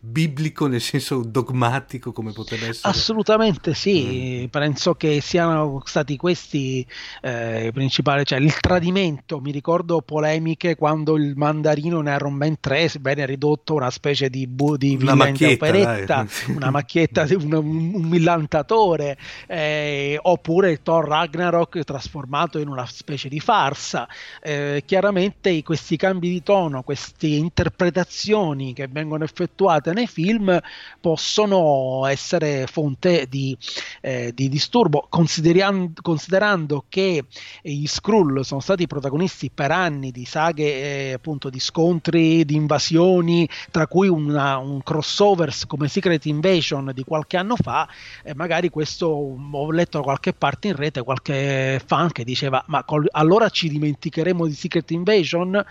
biblico 0.00 0.66
nel 0.68 0.80
senso 0.80 1.22
dogmatico 1.24 2.12
come 2.12 2.32
potrebbe 2.32 2.68
essere? 2.68 2.92
Assolutamente 2.92 3.74
sì. 3.74 4.44
Mm. 4.44 4.46
penso 4.46 4.94
che 4.94 5.20
siano 5.20 5.82
stati 5.84 6.16
questi 6.16 6.86
eh, 7.20 7.66
i 7.66 7.72
principali 7.72 8.24
cioè 8.24 8.38
il 8.38 8.58
tradimento. 8.58 9.40
Mi 9.40 9.50
ricordo 9.50 10.00
polemiche 10.00 10.76
quando 10.76 11.16
il 11.16 11.34
mandarino 11.36 12.00
in 12.00 12.06
Iron 12.06 12.34
Man 12.34 12.56
3 12.60 12.92
venne 13.00 13.26
ridotto 13.26 13.74
una 13.74 13.90
specie 13.90 14.30
di, 14.30 14.46
bu- 14.46 14.76
di 14.76 14.96
una 15.00 15.14
macchietta, 15.14 15.66
operetta 15.66 16.26
una 16.48 16.70
macchietta 16.70 17.24
di 17.24 17.34
un, 17.34 17.52
un 17.52 18.02
millantatore 18.02 19.16
eh, 19.46 20.18
oppure 20.20 20.70
il 20.70 20.80
Thor 20.82 21.06
Ragnarok 21.06 21.82
trasformato 21.84 22.58
in 22.58 22.68
una 22.68 22.86
specie 22.86 23.28
di 23.28 23.40
farsa. 23.40 24.08
Eh, 24.42 24.82
chiaramente 24.86 25.62
questi 25.62 25.96
cambi 25.96 26.28
di 26.28 26.42
tono 26.42 26.82
queste 26.82 27.26
interpretazioni 27.26 28.72
che 28.72 28.88
vengono 28.88 29.24
effettuate 29.24 29.87
nei 29.92 30.06
film 30.06 30.58
possono 31.00 32.06
essere 32.06 32.66
fonte 32.66 33.26
di, 33.28 33.56
eh, 34.00 34.32
di 34.34 34.48
disturbo, 34.48 35.06
considerando, 35.08 36.00
considerando, 36.02 36.84
che 36.88 37.24
gli 37.62 37.86
Skrull 37.86 38.40
sono 38.40 38.60
stati 38.60 38.86
protagonisti 38.86 39.50
per 39.50 39.70
anni 39.70 40.10
di 40.10 40.24
saghe 40.24 41.10
eh, 41.10 41.12
appunto 41.12 41.50
di 41.50 41.60
scontri, 41.60 42.44
di 42.44 42.54
invasioni, 42.54 43.48
tra 43.70 43.86
cui 43.86 44.08
una, 44.08 44.58
un 44.58 44.82
crossover 44.82 45.52
come 45.66 45.88
Secret 45.88 46.24
Invasion 46.26 46.92
di 46.94 47.04
qualche 47.04 47.36
anno 47.36 47.56
fa, 47.56 47.88
eh, 48.22 48.34
magari 48.34 48.68
questo 48.68 49.06
ho 49.06 49.70
letto 49.70 49.98
da 49.98 50.04
qualche 50.04 50.32
parte 50.32 50.68
in 50.68 50.76
rete 50.76 51.02
qualche 51.02 51.80
fan 51.84 52.12
che 52.12 52.24
diceva 52.24 52.62
ma 52.66 52.84
col, 52.84 53.06
allora 53.12 53.48
ci 53.48 53.68
dimenticheremo 53.68 54.46
di 54.46 54.52
Secret 54.52 54.90
Invasion? 54.90 55.64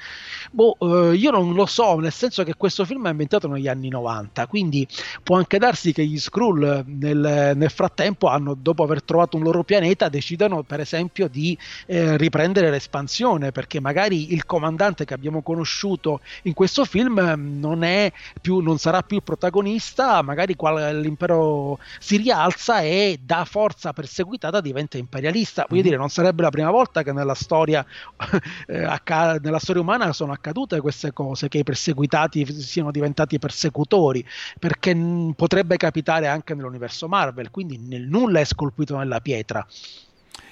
Boh, 0.51 0.77
eh, 0.79 1.15
io 1.15 1.31
non 1.31 1.53
lo 1.53 1.65
so, 1.65 2.00
nel 2.00 2.12
senso 2.12 2.43
che 2.43 2.55
questo 2.55 2.86
film 2.86 3.07
è 3.07 3.12
inventato 3.12 3.47
negli 3.47 3.67
anni 3.67 3.89
90 3.89 4.06
90. 4.07 4.47
Quindi 4.47 4.87
può 5.23 5.37
anche 5.37 5.57
darsi 5.57 5.91
che 5.91 6.05
gli 6.05 6.17
Skrull 6.17 6.83
nel, 6.85 7.53
nel 7.55 7.69
frattempo, 7.69 8.27
hanno, 8.27 8.55
dopo 8.55 8.83
aver 8.83 9.03
trovato 9.03 9.37
un 9.37 9.43
loro 9.43 9.63
pianeta, 9.63 10.09
decidano 10.09 10.63
per 10.63 10.79
esempio 10.79 11.27
di 11.27 11.57
eh, 11.85 12.17
riprendere 12.17 12.69
l'espansione, 12.69 13.51
perché 13.51 13.79
magari 13.79 14.33
il 14.33 14.45
comandante 14.45 15.05
che 15.05 15.13
abbiamo 15.13 15.41
conosciuto 15.41 16.21
in 16.43 16.53
questo 16.53 16.85
film 16.85 17.19
mm, 17.19 17.59
non, 17.59 18.11
più, 18.41 18.59
non 18.59 18.77
sarà 18.77 19.03
più 19.03 19.17
il 19.17 19.23
protagonista, 19.23 20.21
magari 20.21 20.55
qual, 20.55 20.99
l'impero 20.99 21.79
si 21.99 22.17
rialza 22.17 22.81
e 22.81 23.19
da 23.21 23.45
forza 23.45 23.93
perseguitata 23.93 24.61
diventa 24.61 24.97
imperialista. 24.97 25.63
Voglio 25.63 25.75
mm-hmm. 25.75 25.83
dire, 25.83 25.97
non 25.97 26.09
sarebbe 26.09 26.41
la 26.43 26.49
prima 26.49 26.71
volta 26.71 27.03
che 27.03 27.11
nella 27.11 27.35
storia, 27.35 27.85
eh, 28.67 28.83
acc- 28.83 29.41
nella 29.41 29.59
storia 29.59 29.81
umana 29.81 30.13
sono 30.13 30.31
accadute 30.31 30.79
queste 30.79 31.11
cose, 31.11 31.47
che 31.49 31.59
i 31.59 31.63
perseguitati 31.63 32.45
siano 32.61 32.91
diventati 32.91 33.37
persecutori 33.39 33.97
attori, 33.98 34.24
perché 34.60 34.96
potrebbe 35.36 35.77
capitare 35.77 36.27
anche 36.27 36.54
nell'universo 36.54 37.08
Marvel, 37.08 37.51
quindi 37.51 37.77
nel 37.77 38.08
nulla 38.08 38.39
è 38.39 38.46
scolpito 38.46 38.98
nella 38.98 39.20
pietra. 39.20 39.66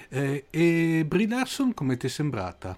Eh, 0.08 0.46
e 0.50 1.04
Brie 1.06 1.28
Larson 1.28 1.72
come 1.74 1.96
ti 1.96 2.06
è 2.06 2.10
sembrata? 2.10 2.76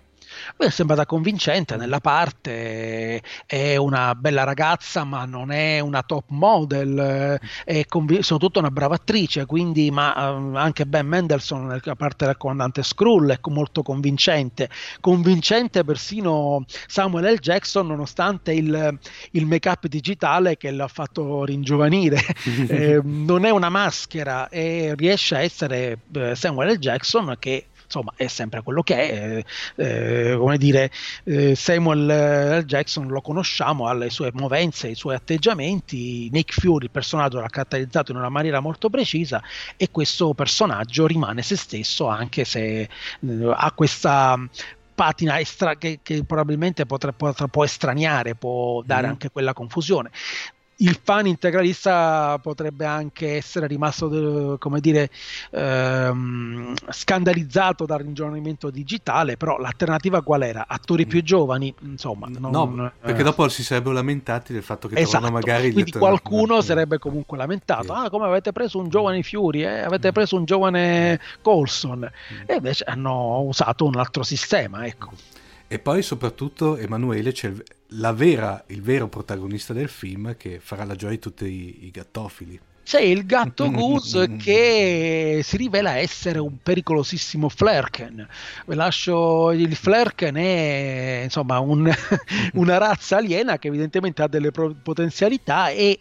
Mi 0.59 0.66
è 0.66 0.71
sembrata 0.71 1.07
convincente 1.07 1.76
nella 1.76 2.00
parte, 2.00 3.23
è 3.47 3.76
una 3.76 4.14
bella 4.14 4.45
ragazza 4.45 5.04
ma 5.04 5.25
non 5.25 5.50
è 5.50 5.80
una 5.80 6.02
top 6.02 6.25
model, 6.28 7.40
è 7.64 7.85
conv- 7.87 8.21
soprattutto 8.21 8.59
una 8.59 8.71
brava 8.71 8.97
attrice, 8.97 9.47
quindi 9.47 9.90
ma 9.90 10.30
uh, 10.30 10.54
anche 10.57 10.87
Ben 10.87 11.07
Mendelssohn 11.07 11.66
nella 11.66 11.97
parte 11.97 12.26
del 12.26 12.37
comandante 12.37 12.83
Skrull 12.83 13.30
è 13.33 13.38
molto 13.49 13.83
convincente, 13.83 14.68
convincente 15.00 15.85
persino 15.85 16.64
Samuel 16.87 17.35
L. 17.35 17.38
Jackson 17.38 17.87
nonostante 17.87 18.52
il, 18.52 18.99
il 19.33 19.47
make-up 19.47 19.87
digitale 19.87 20.57
che 20.57 20.71
l'ha 20.71 20.88
fatto 20.88 21.45
ringiovanire, 21.45 22.21
eh, 22.68 23.00
non 23.02 23.45
è 23.45 23.50
una 23.50 23.68
maschera 23.68 24.49
e 24.49 24.95
riesce 24.97 25.37
a 25.37 25.40
essere 25.40 25.99
eh, 26.14 26.35
Samuel 26.35 26.75
L. 26.75 26.78
Jackson 26.78 27.37
che 27.38 27.66
insomma 27.88 28.12
è 28.16 28.26
sempre 28.26 28.62
quello 28.62 28.83
che 28.83 28.95
è, 29.11 29.45
eh, 29.76 30.37
come 30.37 30.59
dire, 30.59 30.90
eh, 31.25 31.54
Samuel 31.54 32.62
Jackson 32.64 33.09
lo 33.09 33.23
conosciamo, 33.23 33.87
ha 33.87 33.95
le 33.95 34.11
sue 34.11 34.30
movenze, 34.35 34.88
i 34.88 34.95
suoi 34.95 35.14
atteggiamenti, 35.14 36.28
Nick 36.30 36.52
Fury, 36.61 36.85
il 36.85 36.90
personaggio 36.90 37.40
l'ha 37.40 37.49
caratterizzato 37.49 38.12
in 38.12 38.18
una 38.18 38.28
maniera 38.28 38.61
molto 38.61 38.90
precisa 38.90 39.42
e 39.76 39.90
questo 39.90 40.35
personaggio 40.35 41.07
rimane 41.07 41.42
se 41.42 41.57
stesso 41.57 42.07
anche 42.07 42.45
se 42.45 42.80
eh, 42.80 42.88
ha 43.50 43.73
questa 43.73 44.38
patina 44.95 45.38
estra- 45.40 45.76
che, 45.76 46.00
che, 46.02 46.25
probabilmente 46.25 46.85
potrà, 46.85 47.12
potrà, 47.12 47.47
può 47.47 47.64
estraniare, 47.64 48.35
può 48.35 48.83
dare 48.83 49.07
mm. 49.07 49.11
anche 49.11 49.30
quella 49.30 49.54
confusione 49.54 50.11
il 50.78 50.99
fan 51.02 51.26
integralista 51.26 52.38
potrebbe 52.40 52.85
anche 52.85 53.37
essere 53.37 53.66
rimasto, 53.66 54.56
come 54.58 54.80
dire, 54.80 55.11
ehm, 55.50 56.75
scandalizzato 56.90 57.85
dal 57.85 57.99
ringiovanimento 58.00 58.70
digitale, 58.70 59.37
però 59.37 59.58
l'alternativa 59.58 60.23
qual 60.23 60.42
era? 60.42 60.66
Attori 60.68 61.06
più 61.06 61.23
giovani, 61.23 61.75
insomma. 61.80 62.28
Non, 62.28 62.75
no, 62.75 62.92
perché 63.00 63.20
eh. 63.20 63.25
dopo 63.25 63.49
si 63.49 63.64
sarebbero 63.64 63.94
lamentati 63.94 64.52
del 64.52 64.62
fatto 64.62 64.88
che 64.88 64.99
esatto, 64.99 65.30
magari... 65.30 65.73
Quindi 65.73 65.92
qualcuno 65.92 66.56
no. 66.56 66.61
sarebbe 66.61 66.99
comunque 66.99 67.37
lamentato, 67.37 67.85
sì. 67.85 67.90
ah 67.92 68.11
come 68.11 68.26
avete 68.26 68.52
preso 68.52 68.78
un 68.78 68.88
giovane 68.88 69.23
Fury, 69.23 69.62
eh? 69.62 69.80
avete 69.80 70.11
mm. 70.11 70.12
preso 70.12 70.37
un 70.37 70.44
giovane 70.44 71.20
Colson, 71.42 71.99
mm. 71.99 72.42
e 72.47 72.54
invece 72.54 72.85
hanno 72.85 73.40
usato 73.40 73.85
un 73.85 73.97
altro 73.97 74.23
sistema, 74.23 74.87
ecco. 74.87 75.11
E 75.71 75.79
poi 75.79 76.03
soprattutto 76.03 76.79
Emanuele 76.79 77.31
c'è 77.33 77.53
vera, 78.15 78.65
il 78.69 78.81
vero 78.81 79.09
protagonista 79.09 79.75
del 79.75 79.91
film 79.91 80.35
che 80.35 80.61
farà 80.61 80.85
la 80.85 80.95
gioia 80.95 81.13
di 81.13 81.19
tutti 81.19 81.45
i, 81.45 81.85
i 81.85 81.91
gattofili. 81.91 82.59
C'è 82.88 83.02
il 83.02 83.26
gatto 83.26 83.71
Goose 83.71 84.37
che 84.38 85.42
si 85.45 85.59
rivela 85.59 85.99
essere 85.99 86.38
un 86.38 86.57
pericolosissimo 86.62 87.50
Flerken. 87.50 88.26
Vi 88.64 88.75
lascio 88.75 89.50
il 89.50 89.76
Flerken 89.76 90.37
è 90.37 91.21
insomma 91.25 91.59
un, 91.59 91.92
una 92.54 92.78
razza 92.78 93.18
aliena 93.18 93.59
che 93.59 93.68
evidentemente 93.68 94.23
ha 94.23 94.26
delle 94.26 94.50
potenzialità 94.50 95.68
e 95.68 95.99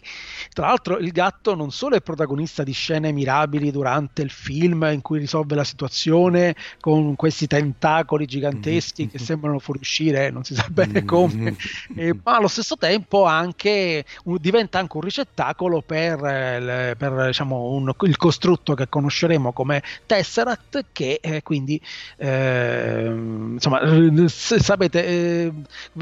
tra 0.54 0.68
l'altro 0.68 0.96
il 0.96 1.12
gatto 1.12 1.54
non 1.54 1.70
solo 1.72 1.94
è 1.94 2.00
protagonista 2.00 2.62
di 2.62 2.72
scene 2.72 3.12
mirabili 3.12 3.70
durante 3.70 4.22
il 4.22 4.30
film 4.30 4.88
in 4.90 5.02
cui 5.02 5.18
risolve 5.18 5.56
la 5.56 5.64
situazione 5.64 6.56
con 6.80 7.16
questi 7.16 7.46
tentacoli 7.46 8.24
giganteschi 8.24 9.08
che 9.08 9.18
sembrano 9.18 9.58
fuoriuscire, 9.58 10.30
non 10.30 10.42
si 10.42 10.54
sa 10.54 10.66
bene 10.70 11.04
come, 11.04 11.54
eh, 11.96 12.16
ma 12.24 12.36
allo 12.36 12.48
stesso 12.48 12.76
tempo 12.78 13.24
anche 13.24 14.06
diventa 14.24 14.78
anche 14.78 14.96
un 14.96 15.02
ricettacolo 15.02 15.82
per, 15.82 16.24
eh, 16.24 16.77
per 16.96 17.26
diciamo, 17.26 17.70
un, 17.70 17.92
il 18.02 18.16
costrutto 18.16 18.74
che 18.74 18.88
conosceremo 18.88 19.52
come 19.52 19.82
Tesseract 20.06 20.86
che 20.92 21.20
eh, 21.22 21.42
quindi 21.42 21.80
eh, 22.16 23.06
insomma 23.06 23.80
sapete 24.28 25.04
eh, 25.04 25.52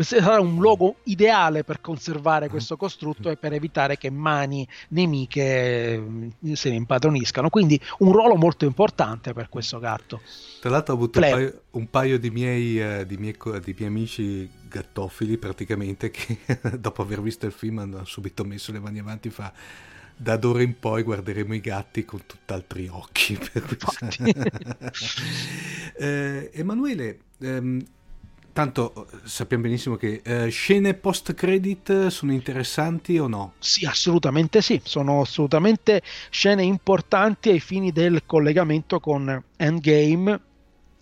sarà 0.00 0.40
un 0.40 0.60
luogo 0.60 0.96
ideale 1.04 1.64
per 1.64 1.80
conservare 1.80 2.48
questo 2.48 2.76
costrutto 2.76 3.30
e 3.30 3.36
per 3.36 3.52
evitare 3.52 3.96
che 3.96 4.10
mani 4.10 4.66
nemiche 4.88 5.42
eh, 5.42 6.56
se 6.56 6.70
ne 6.70 6.76
impadroniscano. 6.76 7.50
Quindi 7.50 7.80
un 7.98 8.12
ruolo 8.12 8.36
molto 8.36 8.64
importante 8.64 9.32
per 9.32 9.48
questo 9.48 9.78
gatto. 9.78 10.20
Tra 10.60 10.70
l'altro 10.70 10.94
ho 10.94 10.96
avuto 10.96 11.18
un 11.18 11.30
paio, 11.30 11.60
un 11.70 11.90
paio, 11.90 12.18
di, 12.18 12.30
miei, 12.30 12.78
uh, 12.78 13.04
di, 13.04 13.16
miei, 13.16 13.36
di 13.62 13.74
miei 13.78 13.88
amici 13.88 14.50
gattofili 14.68 15.38
praticamente 15.38 16.10
che 16.10 16.38
dopo 16.78 17.02
aver 17.02 17.20
visto 17.22 17.46
il 17.46 17.52
film 17.52 17.78
hanno 17.78 18.04
subito 18.04 18.44
messo 18.44 18.72
le 18.72 18.80
mani 18.80 18.98
avanti 18.98 19.30
fa 19.30 19.52
da 20.16 20.36
d'ora 20.36 20.62
in 20.62 20.78
poi 20.78 21.02
guarderemo 21.02 21.54
i 21.54 21.60
gatti 21.60 22.04
con 22.04 22.20
tutt'altri 22.26 22.88
occhi. 22.88 23.38
eh, 25.98 26.50
Emanuele, 26.54 27.18
ehm, 27.40 27.84
tanto 28.52 29.08
sappiamo 29.24 29.64
benissimo 29.64 29.96
che 29.96 30.22
eh, 30.24 30.48
scene 30.48 30.94
post 30.94 31.34
credit 31.34 32.06
sono 32.06 32.32
interessanti 32.32 33.18
o 33.18 33.26
no? 33.26 33.54
Sì, 33.58 33.84
assolutamente 33.84 34.62
sì, 34.62 34.80
sono 34.82 35.20
assolutamente 35.20 36.00
scene 36.30 36.64
importanti 36.64 37.50
ai 37.50 37.60
fini 37.60 37.92
del 37.92 38.22
collegamento 38.24 38.98
con 38.98 39.44
Endgame 39.56 40.40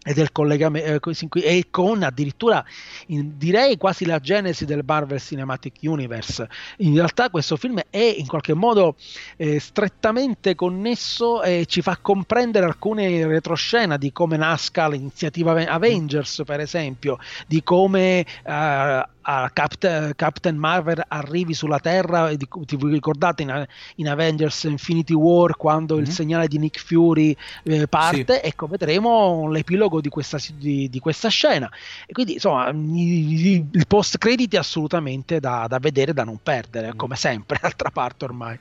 e 0.05 0.13
del 0.13 0.31
collegamento 0.33 1.11
eh, 1.11 1.41
e 1.43 1.67
con 1.71 2.03
addirittura 2.03 2.65
in, 3.07 3.39
direi 3.39 3.79
quasi 3.79 4.05
la 4.05 4.21
genesi 4.21 4.67
del 4.67 4.83
Marvel 4.87 5.21
Cinematic 5.21 5.79
Universe 5.81 6.47
in 6.79 6.95
realtà 6.95 7.31
questo 7.31 7.57
film 7.57 7.81
è 7.89 8.15
in 8.17 8.27
qualche 8.27 8.55
modo 8.55 8.97
eh, 9.37 9.59
strettamente 9.59 10.55
connesso 10.55 11.43
e 11.43 11.65
ci 11.67 11.81
fa 11.81 11.97
comprendere 12.01 12.67
alcune 12.67 13.27
retroscena 13.27 13.97
di 13.97 14.13
come 14.13 14.37
nasca 14.37 14.89
l'iniziativa 14.89 15.53
Avengers 15.53 16.43
per 16.45 16.61
esempio 16.61 17.19
di 17.47 17.63
come 17.63 18.27
eh, 18.45 19.05
Captain, 19.25 20.13
Captain, 20.15 20.57
Marvel 20.57 21.03
arrivi 21.09 21.55
sulla 21.55 21.79
Terra, 21.79 22.35
ti, 22.37 22.47
ti 22.47 22.79
ricordate 22.79 23.43
in, 23.43 23.67
in, 23.97 24.09
Avengers 24.09 24.65
Infinity 24.65 25.15
War 25.15 25.57
quando 25.57 25.95
mm-hmm. 25.95 26.05
il 26.05 26.11
segnale 26.11 26.47
di 26.47 26.59
Nick 26.59 26.79
Fury 26.79 27.35
eh, 27.65 27.87
parte, 27.89 28.35
sì. 28.35 28.47
ecco 28.47 28.67
vedremo 28.67 29.49
l'epilogo 29.49 29.94
di 30.01 30.09
questa, 30.09 30.39
di, 30.57 30.89
di 30.89 30.99
questa, 30.99 31.29
scena 31.29 31.71
e 32.07 32.13
quindi 32.13 32.35
insomma 32.35 32.71
i, 32.71 33.67
i 33.71 33.87
post 33.87 34.19
crediti 34.19 34.57
assolutamente 34.57 35.41
da, 35.41 35.67
da, 35.69 35.79
vedere, 35.79 36.13
da 36.13 36.25
non 36.25 36.39
perdere, 36.43 36.89
mm-hmm. 36.89 36.97
come 36.97 37.17
sempre, 37.17 37.59
d'altra 37.63 37.91
parte 37.91 38.25
ormai. 38.25 38.59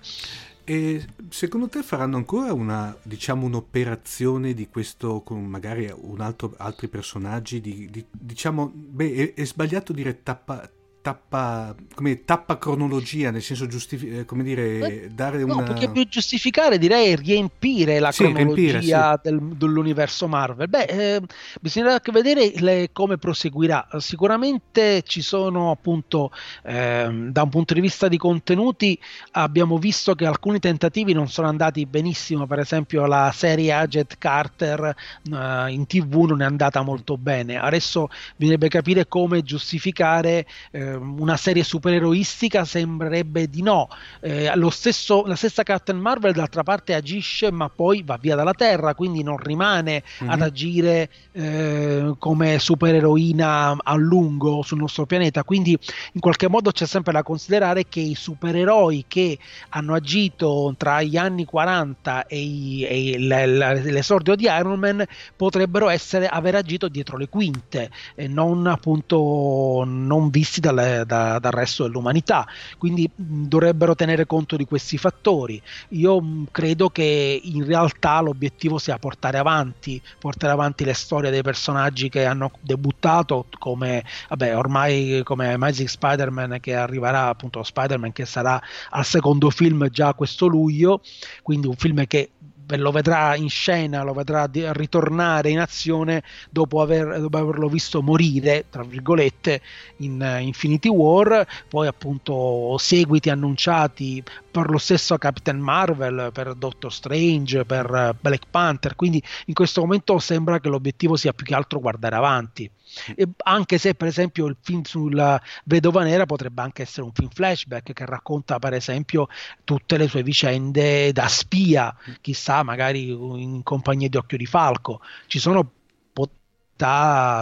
E 0.65 1.05
secondo 1.27 1.67
te 1.67 1.83
faranno 1.83 2.15
ancora 2.15 2.53
una, 2.53 2.95
diciamo, 3.03 3.45
un'operazione 3.45 4.53
di 4.53 4.69
questo 4.69 5.21
con 5.21 5.43
magari 5.43 5.93
un 5.93 6.21
altro, 6.21 6.53
altri 6.57 6.87
personaggi? 6.87 7.59
Di, 7.59 7.89
di, 7.91 8.05
diciamo, 8.09 8.71
beh, 8.73 9.13
è, 9.13 9.33
è, 9.33 9.45
sbagliato 9.45 9.91
dire 9.91 10.23
tappa, 10.23 10.69
tappa, 11.03 11.75
come, 11.93 12.23
tappa 12.23 12.57
cronologia, 12.57 13.29
nel 13.29 13.41
senso 13.41 13.67
giustifi- 13.67 14.19
eh, 14.19 14.25
come 14.25 14.41
dire, 14.41 15.09
dare 15.13 15.43
no, 15.43 15.57
una... 15.57 15.63
perché 15.63 15.89
più 15.89 16.07
giustificare 16.07 16.77
direi 16.77 17.13
riempire 17.17 17.99
la 17.99 18.13
sì, 18.13 18.23
cronologia 18.23 18.79
riempire, 18.79 19.19
sì. 19.21 19.29
del, 19.29 19.39
dell'universo 19.57 20.29
Marvel. 20.29 20.69
Beh, 20.69 20.83
eh, 20.85 21.21
bisognerà 21.59 21.99
vedere 22.09 22.53
le, 22.55 22.89
come 22.93 23.17
proseguirà. 23.17 23.85
Sicuramente 23.97 25.03
ci 25.03 25.21
sono 25.21 25.71
appunto, 25.71 26.31
eh, 26.63 27.27
da 27.29 27.43
un 27.43 27.49
punto 27.49 27.73
di 27.73 27.81
vista 27.81 28.07
di 28.07 28.17
contenuti, 28.17 28.97
abbiamo 29.31 29.77
visto 29.77 30.15
che 30.15 30.25
alcuni 30.25 30.59
tentativi 30.59 31.11
non 31.11 31.27
sono 31.27 31.49
andati 31.49 31.85
benissimo, 31.85 32.47
per 32.47 32.59
esempio 32.59 33.05
la 33.05 33.29
serie 33.35 33.73
Agent 33.73 34.15
Carter 34.17 34.95
eh, 35.29 35.65
in 35.67 35.85
tv 35.85 36.27
non 36.29 36.41
è 36.41 36.45
andata 36.45 36.81
molto 36.81 37.17
bene. 37.17 37.59
Adesso 37.59 38.07
bisognerebbe 38.37 38.69
capire 38.69 39.05
come 39.05 39.41
giustificare 39.41 40.45
eh, 40.71 40.91
una 40.95 41.37
serie 41.37 41.63
supereroistica 41.63 42.65
sembrerebbe 42.65 43.49
di 43.49 43.61
no. 43.61 43.87
Eh, 44.19 44.51
stesso, 44.69 45.23
la 45.25 45.35
stessa 45.35 45.63
Captain 45.63 45.97
Marvel 45.97 46.33
d'altra 46.33 46.63
parte 46.63 46.93
agisce 46.93 47.51
ma 47.51 47.69
poi 47.69 48.03
va 48.03 48.17
via 48.19 48.35
dalla 48.35 48.53
Terra, 48.53 48.95
quindi 48.95 49.23
non 49.23 49.37
rimane 49.37 50.03
mm-hmm. 50.03 50.31
ad 50.31 50.41
agire 50.41 51.09
eh, 51.31 52.13
come 52.17 52.59
supereroina 52.59 53.77
a 53.81 53.95
lungo 53.95 54.61
sul 54.63 54.79
nostro 54.79 55.05
pianeta. 55.05 55.43
Quindi 55.43 55.77
in 56.13 56.19
qualche 56.19 56.47
modo 56.47 56.71
c'è 56.71 56.85
sempre 56.85 57.13
da 57.13 57.23
considerare 57.23 57.87
che 57.87 57.99
i 57.99 58.15
supereroi 58.15 59.05
che 59.07 59.37
hanno 59.69 59.93
agito 59.93 60.73
tra 60.77 61.01
gli 61.01 61.17
anni 61.17 61.45
40 61.45 62.27
e, 62.27 62.39
i, 62.39 62.83
e 62.83 63.17
l'esordio 63.17 64.35
di 64.35 64.45
Iron 64.45 64.79
Man 64.79 65.05
potrebbero 65.35 65.89
essere, 65.89 66.27
aver 66.27 66.55
agito 66.55 66.87
dietro 66.87 67.17
le 67.17 67.29
quinte 67.29 67.89
e 68.15 68.27
non 68.27 68.67
appunto 68.67 69.83
non 69.85 70.29
visti 70.29 70.59
dalle 70.83 71.05
da, 71.05 71.39
dal 71.39 71.51
resto 71.51 71.83
dell'umanità. 71.83 72.47
Quindi 72.77 73.09
mh, 73.13 73.45
dovrebbero 73.45 73.95
tenere 73.95 74.25
conto 74.25 74.55
di 74.55 74.65
questi 74.65 74.97
fattori. 74.97 75.61
Io 75.89 76.21
mh, 76.21 76.47
credo 76.51 76.89
che 76.89 77.39
in 77.43 77.65
realtà 77.65 78.19
l'obiettivo 78.21 78.77
sia 78.77 78.97
portare 78.97 79.37
avanti, 79.37 80.01
portare 80.19 80.53
avanti 80.53 80.83
le 80.83 80.93
storie 80.93 81.31
dei 81.31 81.41
personaggi 81.41 82.09
che 82.09 82.25
hanno 82.25 82.51
debuttato 82.61 83.45
come 83.57 84.03
vabbè, 84.29 84.55
ormai 84.57 85.21
come 85.23 85.53
Amazing 85.53 85.87
Spider-Man 85.87 86.57
che 86.59 86.75
arriverà 86.75 87.27
appunto 87.27 87.63
Spider-Man 87.63 88.11
che 88.11 88.25
sarà 88.25 88.61
al 88.91 89.05
secondo 89.05 89.49
film 89.49 89.89
già 89.89 90.13
questo 90.13 90.47
luglio, 90.47 91.01
quindi 91.41 91.67
un 91.67 91.75
film 91.75 92.05
che 92.05 92.31
lo 92.67 92.91
vedrà 92.91 93.35
in 93.35 93.49
scena, 93.49 94.03
lo 94.03 94.13
vedrà 94.13 94.47
di, 94.47 94.63
ritornare 94.73 95.49
in 95.49 95.59
azione 95.59 96.23
dopo, 96.49 96.81
aver, 96.81 97.19
dopo, 97.19 97.37
averlo 97.37 97.67
visto 97.67 98.01
morire, 98.01 98.65
tra 98.69 98.83
virgolette, 98.83 99.61
in 99.97 100.19
uh, 100.19 100.41
Infinity 100.41 100.89
War, 100.89 101.45
poi 101.67 101.87
appunto 101.87 102.77
seguiti 102.77 103.29
annunciati 103.29 104.23
per 104.49 104.69
lo 104.69 104.77
stesso 104.77 105.17
Captain 105.17 105.59
Marvel, 105.59 106.29
per 106.33 106.53
Doctor 106.55 106.91
Strange, 106.91 107.65
per 107.65 107.89
uh, 107.89 108.15
Black 108.19 108.45
Panther, 108.49 108.95
quindi 108.95 109.21
in 109.45 109.53
questo 109.53 109.81
momento 109.81 110.19
sembra 110.19 110.59
che 110.59 110.69
l'obiettivo 110.69 111.15
sia 111.15 111.33
più 111.33 111.45
che 111.45 111.55
altro 111.55 111.79
guardare 111.79 112.15
avanti. 112.15 112.69
E 113.15 113.27
anche 113.43 113.77
se 113.79 113.95
per 113.95 114.07
esempio 114.07 114.45
il 114.45 114.55
film 114.61 114.83
sulla 114.83 115.41
vedova 115.65 116.03
nera 116.03 116.25
potrebbe 116.25 116.61
anche 116.61 116.83
essere 116.83 117.03
un 117.03 117.11
film 117.11 117.29
flashback 117.29 117.91
che 117.91 118.05
racconta 118.05 118.59
per 118.59 118.73
esempio 118.73 119.27
tutte 119.63 119.97
le 119.97 120.07
sue 120.07 120.21
vicende 120.21 121.11
da 121.11 121.27
spia, 121.27 121.95
chissà 122.21 122.52
magari 122.61 123.09
in 123.09 123.63
compagnia 123.63 124.09
di 124.09 124.17
Occhio 124.17 124.37
di 124.37 124.45
Falco. 124.45 125.01
Ci 125.25 125.39
sono 125.39 125.71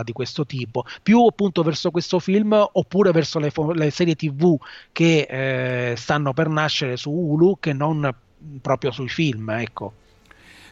di 0.03 0.11
questo 0.11 0.45
tipo, 0.45 0.85
più 1.01 1.25
appunto 1.25 1.63
verso 1.63 1.89
questo 1.89 2.19
film 2.19 2.53
oppure 2.73 3.11
verso 3.11 3.39
le, 3.39 3.51
le 3.73 3.89
serie 3.89 4.13
tv 4.13 4.55
che 4.91 5.91
eh, 5.91 5.95
stanno 5.95 6.31
per 6.33 6.47
nascere 6.47 6.95
su 6.95 7.09
Hulu 7.09 7.57
che 7.59 7.73
non 7.73 8.13
proprio 8.61 8.91
sui 8.91 9.09
film, 9.09 9.49
ecco. 9.49 9.93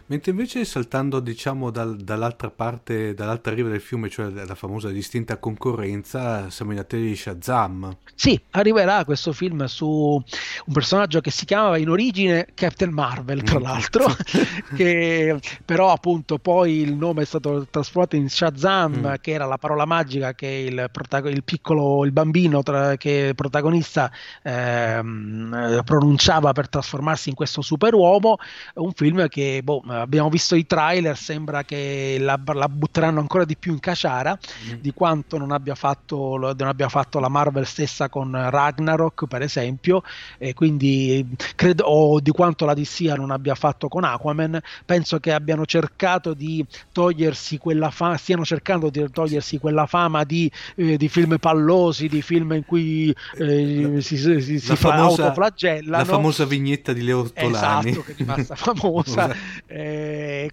Mentre 0.09 0.31
invece 0.31 0.65
saltando 0.65 1.19
diciamo 1.19 1.69
dal, 1.69 1.95
dall'altra 1.95 2.49
parte, 2.49 3.13
dall'altra 3.13 3.53
riva 3.53 3.69
del 3.69 3.79
fiume, 3.79 4.09
cioè 4.09 4.31
la 4.31 4.55
famosa 4.55 4.89
distinta 4.89 5.37
concorrenza, 5.37 6.49
siamo 6.49 6.71
in 6.71 6.79
attesa 6.79 7.03
di 7.03 7.15
Shazam. 7.15 7.95
Sì, 8.15 8.39
arriverà 8.51 9.05
questo 9.05 9.33
film 9.33 9.65
su 9.65 9.87
un 9.87 10.73
personaggio 10.73 11.21
che 11.21 11.29
si 11.29 11.45
chiamava 11.45 11.77
in 11.77 11.89
origine 11.89 12.47
Captain 12.55 12.91
Marvel, 12.91 13.43
tra 13.43 13.59
mm. 13.59 13.61
l'altro, 13.61 14.05
che 14.75 15.39
però 15.63 15.91
appunto 15.91 16.39
poi 16.39 16.79
il 16.79 16.95
nome 16.95 17.21
è 17.21 17.25
stato 17.25 17.67
trasformato 17.69 18.15
in 18.15 18.29
Shazam, 18.29 19.11
mm. 19.11 19.13
che 19.21 19.31
era 19.31 19.45
la 19.45 19.59
parola 19.59 19.85
magica 19.85 20.33
che 20.33 20.47
il, 20.47 20.89
protago- 20.91 21.29
il 21.29 21.43
piccolo, 21.43 22.03
il 22.03 22.11
bambino 22.11 22.63
tra- 22.63 22.97
che 22.97 23.27
il 23.27 23.35
protagonista 23.35 24.11
ehm, 24.41 25.83
pronunciava 25.85 26.51
per 26.51 26.67
trasformarsi 26.67 27.29
in 27.29 27.35
questo 27.35 27.61
superuomo, 27.61 28.37
un 28.73 28.91
film 28.93 29.27
che 29.27 29.61
boh, 29.63 29.83
abbiamo 30.01 30.29
visto 30.29 30.55
i 30.55 30.65
trailer, 30.65 31.17
sembra 31.17 31.63
che 31.63 32.17
la, 32.19 32.39
la, 32.53 32.69
butteranno 32.69 33.19
ancora 33.19 33.45
di 33.45 33.55
più 33.55 33.73
in 33.73 33.79
caciara 33.79 34.37
mm. 34.37 34.73
di 34.79 34.91
quanto 34.93 35.37
non 35.37 35.51
abbia, 35.51 35.75
fatto, 35.75 36.37
non 36.37 36.67
abbia 36.67 36.89
fatto 36.89 37.19
la 37.19 37.29
Marvel 37.29 37.65
stessa 37.65 38.09
con 38.09 38.31
Ragnarok, 38.31 39.25
per 39.27 39.41
esempio, 39.41 40.03
e 40.37 40.53
quindi 40.53 41.25
credo, 41.55 41.85
o 41.85 42.19
di 42.19 42.31
quanto 42.31 42.65
la 42.65 42.73
DC 42.73 43.01
non 43.15 43.31
abbia 43.31 43.55
fatto 43.55 43.87
con 43.87 44.03
Aquaman. 44.03 44.59
Penso 44.85 45.19
che 45.19 45.31
abbiano 45.31 45.65
cercato 45.65 46.33
di 46.33 46.65
togliersi 46.91 47.57
quella 47.57 47.89
fama, 47.89 48.17
stiano 48.17 48.45
cercando 48.45 48.89
di 48.89 49.05
togliersi 49.11 49.57
quella 49.59 49.85
fama 49.85 50.23
di, 50.23 50.51
eh, 50.75 50.97
di 50.97 51.09
film 51.09 51.37
pallosi, 51.37 52.07
di 52.07 52.21
film 52.21 52.53
in 52.53 52.65
cui 52.65 53.13
eh, 53.37 53.97
si, 53.99 54.17
si, 54.17 54.41
si, 54.41 54.59
si 54.59 54.75
famosa, 54.75 55.23
autoflagellano. 55.23 56.03
La 56.03 56.05
famosa 56.05 56.45
vignetta 56.45 56.93
di 56.93 57.03
Leo 57.03 57.29
Tolani. 57.31 57.89
Esatto, 57.89 58.03
che 58.03 58.11
è 58.11 58.15
rimasta 58.15 58.55
famosa. 58.59 59.35
eh, 59.67 59.88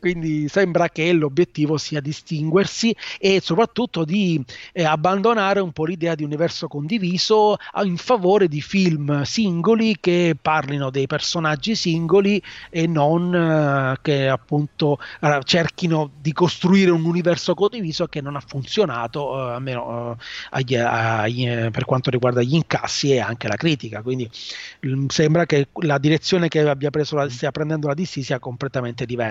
quindi 0.00 0.48
sembra 0.48 0.88
che 0.88 1.12
l'obiettivo 1.12 1.76
sia 1.76 2.00
distinguersi 2.00 2.94
e 3.18 3.40
soprattutto 3.40 4.04
di 4.04 4.42
eh, 4.72 4.84
abbandonare 4.84 5.60
un 5.60 5.72
po' 5.72 5.84
l'idea 5.84 6.14
di 6.14 6.24
universo 6.24 6.68
condiviso 6.68 7.56
in 7.82 7.96
favore 7.96 8.48
di 8.48 8.60
film 8.60 9.22
singoli 9.22 9.96
che 10.00 10.36
parlino 10.40 10.90
dei 10.90 11.06
personaggi 11.06 11.74
singoli 11.74 12.42
e 12.70 12.86
non 12.86 13.34
eh, 13.34 13.98
che 14.02 14.28
appunto 14.28 14.98
eh, 15.20 15.40
cerchino 15.44 16.10
di 16.20 16.32
costruire 16.32 16.90
un 16.90 17.04
universo 17.04 17.54
condiviso 17.54 18.06
che 18.06 18.20
non 18.20 18.36
ha 18.36 18.40
funzionato, 18.40 19.36
eh, 19.36 19.54
almeno 19.54 20.18
agli, 20.50 20.74
agli, 20.76 21.70
per 21.70 21.84
quanto 21.84 22.10
riguarda 22.10 22.42
gli 22.42 22.54
incassi 22.54 23.12
e 23.12 23.20
anche 23.20 23.48
la 23.48 23.56
critica. 23.56 24.02
Quindi 24.02 24.28
mm, 24.86 25.06
sembra 25.08 25.46
che 25.46 25.68
la 25.82 25.98
direzione 25.98 26.48
che 26.48 26.60
abbia 26.60 26.90
preso 26.90 27.16
la, 27.16 27.28
stia 27.28 27.50
prendendo 27.50 27.88
la 27.88 27.94
DC 27.94 28.22
sia 28.22 28.38
completamente 28.38 29.06
diversa. 29.06 29.25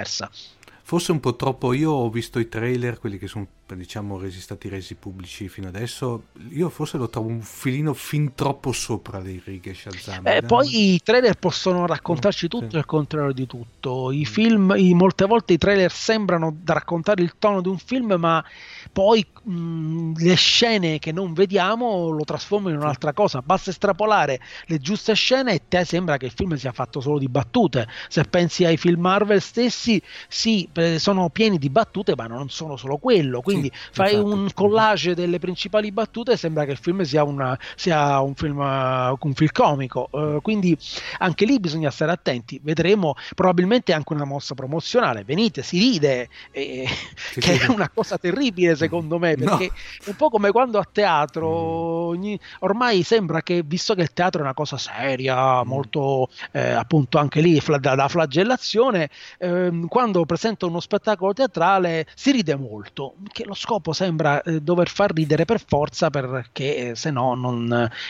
Forse 0.84 1.12
un 1.12 1.20
po' 1.20 1.36
troppo, 1.36 1.74
io 1.74 1.92
ho 1.92 2.10
visto 2.10 2.38
i 2.40 2.48
trailer, 2.48 3.00
quelli 3.00 3.18
che 3.18 3.28
sono 3.28 3.48
diciamo 3.74 4.20
resi, 4.20 4.40
stati 4.40 4.70
resi 4.70 4.94
pubblici 4.94 5.50
fino 5.50 5.68
adesso, 5.68 6.26
io 6.50 6.70
forse 6.70 6.98
lo 6.98 7.10
trovo 7.10 7.30
un 7.30 7.42
filino 7.42 7.96
fin 7.96 8.36
troppo 8.36 8.72
sopra 8.72 9.18
le 9.18 9.42
righe 9.44 9.74
Shazam. 9.74 10.28
Eh, 10.28 10.44
poi 10.44 10.94
i 10.94 11.02
trailer 11.02 11.36
possono 11.36 11.88
raccontarci 11.88 12.48
tutto 12.48 12.70
sì. 12.70 12.78
il 12.78 12.86
contrario 12.86 13.34
di 13.34 13.48
tutto. 13.48 14.12
I 14.12 14.26
film, 14.26 14.76
i, 14.78 14.94
molte 14.94 15.26
volte 15.26 15.54
i 15.54 15.58
trailer 15.58 15.92
sembrano 15.92 16.56
da 16.62 16.74
raccontare 16.74 17.24
il 17.24 17.34
tono 17.40 17.62
di 17.62 17.70
un 17.70 17.80
film, 17.80 18.14
ma 18.20 18.46
poi 18.92 19.26
mh, 19.42 20.14
le 20.18 20.36
scene 20.36 21.00
che 21.00 21.12
non 21.12 21.34
vediamo 21.34 22.10
lo 22.10 22.24
trasformano 22.24 22.76
in 22.76 22.82
un'altra 22.82 23.14
cosa. 23.14 23.42
Basta 23.42 23.72
estrapolare 23.72 24.40
le 24.68 24.78
giuste 24.78 25.16
scene 25.16 25.54
e 25.54 25.62
te 25.68 25.86
sembra 25.86 26.18
che 26.18 26.26
il 26.26 26.34
film 26.36 26.54
sia 26.54 26.72
fatto 26.72 27.02
solo 27.02 27.18
di 27.18 27.28
battute. 27.28 27.88
Se 28.10 28.24
pensi 28.26 28.64
ai 28.64 28.78
film 28.78 29.02
Marvel 29.02 29.42
stessi, 29.42 30.00
sì, 30.28 30.70
sono 30.98 31.30
pieni 31.30 31.58
di 31.58 31.72
battute, 31.72 32.14
ma 32.16 32.28
non 32.28 32.50
sono 32.50 32.78
solo 32.78 32.98
quello. 32.98 33.42
Quindi 33.42 33.55
quindi 33.56 33.72
sì, 33.74 33.90
fai 33.92 34.14
infatti. 34.14 34.34
un 34.34 34.50
collage 34.54 35.16
delle 35.16 35.40
principali 35.40 35.92
battute 35.92 36.34
e 36.34 36.38
sembra 36.38 36.66
che 36.66 36.72
il 36.72 36.78
film 36.78 37.02
sia, 37.02 37.24
una, 37.24 37.58
sia 37.76 38.20
un, 38.20 38.36
film, 38.36 38.60
un 38.60 39.34
film 39.34 39.50
comico. 39.52 40.08
Uh, 40.12 40.42
quindi 40.42 40.78
anche 41.20 41.46
lì 41.46 41.60
bisogna 41.60 41.92
stare 41.92 42.12
attenti. 42.12 42.60
Vedremo 42.62 43.16
probabilmente 43.34 43.94
anche 43.94 44.14
una 44.14 44.26
mossa 44.26 44.54
promozionale. 44.54 45.24
Venite, 45.24 45.64
si 45.64 45.80
ride, 45.80 46.30
eh, 46.52 46.88
sì, 47.16 47.40
che 47.42 47.58
sì. 47.58 47.66
è 47.66 47.68
una 47.70 47.90
cosa 47.90 48.18
terribile 48.18 48.76
secondo 48.76 49.18
me, 49.20 49.36
perché 49.36 49.66
no. 49.66 50.06
è 50.06 50.10
un 50.10 50.16
po' 50.16 50.30
come 50.30 50.52
quando 50.52 50.80
a 50.80 50.88
teatro 50.90 51.48
mm. 51.48 52.08
ogni, 52.08 52.40
ormai 52.60 53.04
sembra 53.04 53.42
che, 53.42 53.64
visto 53.66 53.94
che 53.94 54.02
il 54.02 54.14
teatro 54.14 54.42
è 54.42 54.44
una 54.44 54.54
cosa 54.54 54.78
seria, 54.78 55.64
mm. 55.64 55.68
molto 55.68 56.30
eh, 56.52 56.72
appunto 56.72 57.18
anche 57.18 57.42
lì 57.42 57.62
da, 57.80 57.96
da 57.96 58.08
flagellazione, 58.08 59.10
ehm, 59.40 59.88
quando 59.88 60.26
presenta 60.26 60.66
uno 60.66 60.80
spettacolo 60.80 61.34
teatrale 61.34 62.06
si 62.16 62.32
ride 62.32 62.56
molto, 62.56 63.16
che 63.32 63.45
lo 63.46 63.54
scopo 63.54 63.94
sembra 63.94 64.42
eh, 64.42 64.62
dover 64.62 64.90
far 64.90 65.14
ridere 65.14 65.46
per 65.46 65.64
forza 65.66 66.10
perché 66.10 66.90
eh, 66.90 66.96
se 66.96 67.12
no 67.12 67.36
non, 67.36 67.66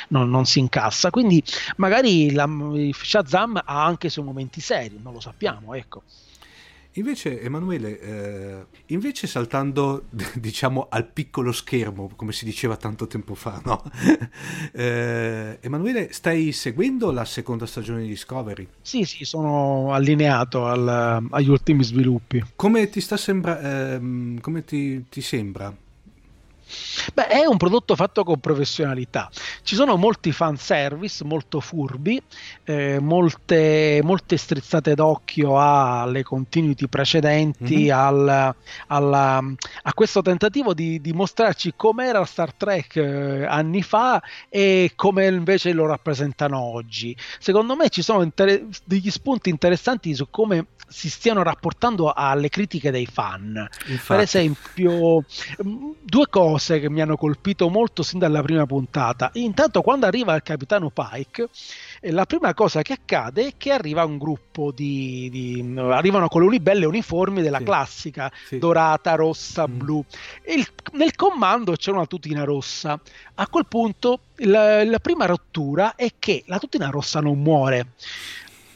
non, 0.09 0.29
non, 0.29 0.45
si 0.45 0.59
incassa. 0.59 1.09
Quindi 1.09 1.43
magari 1.77 2.31
la, 2.31 2.49
Shazam 2.91 3.61
ha 3.63 3.85
anche 3.85 4.07
i 4.07 4.09
suoi 4.09 4.25
momenti 4.25 4.61
seri, 4.61 4.99
non 5.01 5.13
lo 5.13 5.19
sappiamo, 5.19 5.73
ecco. 5.73 6.03
Invece, 6.97 7.41
Emanuele, 7.41 7.99
eh, 7.99 8.65
invece 8.88 9.27
saltando 9.27 10.05
diciamo 10.36 10.88
al 10.89 11.05
piccolo 11.05 11.51
schermo, 11.51 12.10
come 12.15 12.31
si 12.31 12.45
diceva 12.45 12.77
tanto 12.77 13.05
tempo 13.05 13.36
fa, 13.36 13.62
no? 13.65 13.84
eh, 14.71 15.58
Emanuele, 15.60 16.13
stai 16.13 16.53
seguendo 16.53 17.12
la 17.12 17.25
seconda 17.25 17.65
stagione 17.65 18.03
di 18.03 18.08
Discovery? 18.08 18.67
Sì, 18.81 19.03
sì, 19.03 19.25
sono 19.25 19.93
allineato 19.93 20.67
al, 20.67 21.27
agli 21.31 21.49
ultimi 21.49 21.84
sviluppi. 21.84 22.41
Come 22.55 22.89
ti, 22.89 23.01
sta 23.01 23.17
sembra, 23.17 23.95
ehm, 23.95 24.39
come 24.39 24.63
ti, 24.63 25.10
ti 25.10 25.19
sembra? 25.19 25.75
Beh, 27.13 27.28
è 27.28 27.45
un 27.45 27.58
prodotto 27.58 27.95
fatto 27.95 28.23
con 28.23 28.39
professionalità. 28.39 29.30
Ci 29.63 29.75
sono 29.75 29.95
molti 29.95 30.32
fan 30.32 30.58
service 30.58 31.23
molto 31.23 31.60
furbi, 31.60 32.21
eh, 32.63 32.99
molte, 32.99 33.99
molte, 34.04 34.38
strizzate 34.38 34.95
d'occhio 34.95 35.60
alle 35.60 36.23
continuity 36.23 36.88
precedenti, 36.88 37.86
mm-hmm. 37.86 37.97
al, 37.97 38.56
alla, 38.88 39.38
a 39.84 39.93
questo 39.93 40.21
tentativo 40.21 40.73
di, 40.73 40.99
di 40.99 41.13
mostrarci 41.13 41.73
com'era 41.75 42.23
Star 42.25 42.54
Trek 42.54 42.95
eh, 42.95 43.45
anni 43.45 43.82
fa 43.82 44.21
e 44.49 44.91
come 44.95 45.28
invece 45.28 45.71
lo 45.73 45.86
rappresentano 45.86 46.60
oggi. 46.60 47.15
Secondo 47.39 47.75
me 47.75 47.89
ci 47.89 48.01
sono 48.01 48.21
inter- 48.21 48.65
degli 48.84 49.12
spunti 49.12 49.49
interessanti 49.49 50.13
su 50.15 50.30
come 50.30 50.67
si 50.88 51.10
stiano 51.10 51.43
rapportando 51.43 52.12
alle 52.13 52.49
critiche 52.49 52.91
dei 52.91 53.06
fan. 53.06 53.67
Infatti. 53.88 54.06
Per 54.08 54.19
esempio, 54.19 55.17
mm, 55.63 55.91
due 56.04 56.28
cose 56.30 56.54
che 56.57 56.89
mi 56.89 57.01
hanno 57.01 57.17
colpito 57.17 57.69
molto 57.69 58.03
sin 58.03 58.19
dalla 58.19 58.41
prima 58.41 58.65
puntata. 58.65 59.29
Intanto, 59.33 59.81
quando 59.81 60.05
arriva 60.05 60.35
il 60.35 60.41
capitano 60.43 60.91
Pike, 60.91 61.49
eh, 62.01 62.11
la 62.11 62.25
prima 62.25 62.53
cosa 62.53 62.81
che 62.81 62.93
accade 62.93 63.47
è 63.47 63.53
che 63.57 63.71
arriva 63.71 64.03
un 64.05 64.17
gruppo 64.17 64.71
di. 64.71 65.29
di 65.29 65.75
arrivano 65.77 66.27
colori 66.27 66.59
belle 66.59 66.85
uniformi 66.85 67.41
della 67.41 67.59
sì. 67.59 67.63
classica, 67.63 68.31
sì. 68.47 68.57
dorata, 68.57 69.15
rossa, 69.15 69.67
mm. 69.67 69.77
blu. 69.77 70.03
E 70.41 70.53
il, 70.53 70.67
nel 70.93 71.15
comando 71.15 71.73
c'è 71.73 71.91
una 71.91 72.05
tutina 72.05 72.43
rossa. 72.43 72.99
A 73.35 73.47
quel 73.47 73.65
punto, 73.67 74.19
la, 74.37 74.83
la 74.83 74.99
prima 74.99 75.25
rottura 75.25 75.95
è 75.95 76.11
che 76.17 76.43
la 76.47 76.59
tutina 76.59 76.89
rossa 76.89 77.19
non 77.19 77.41
muore 77.41 77.93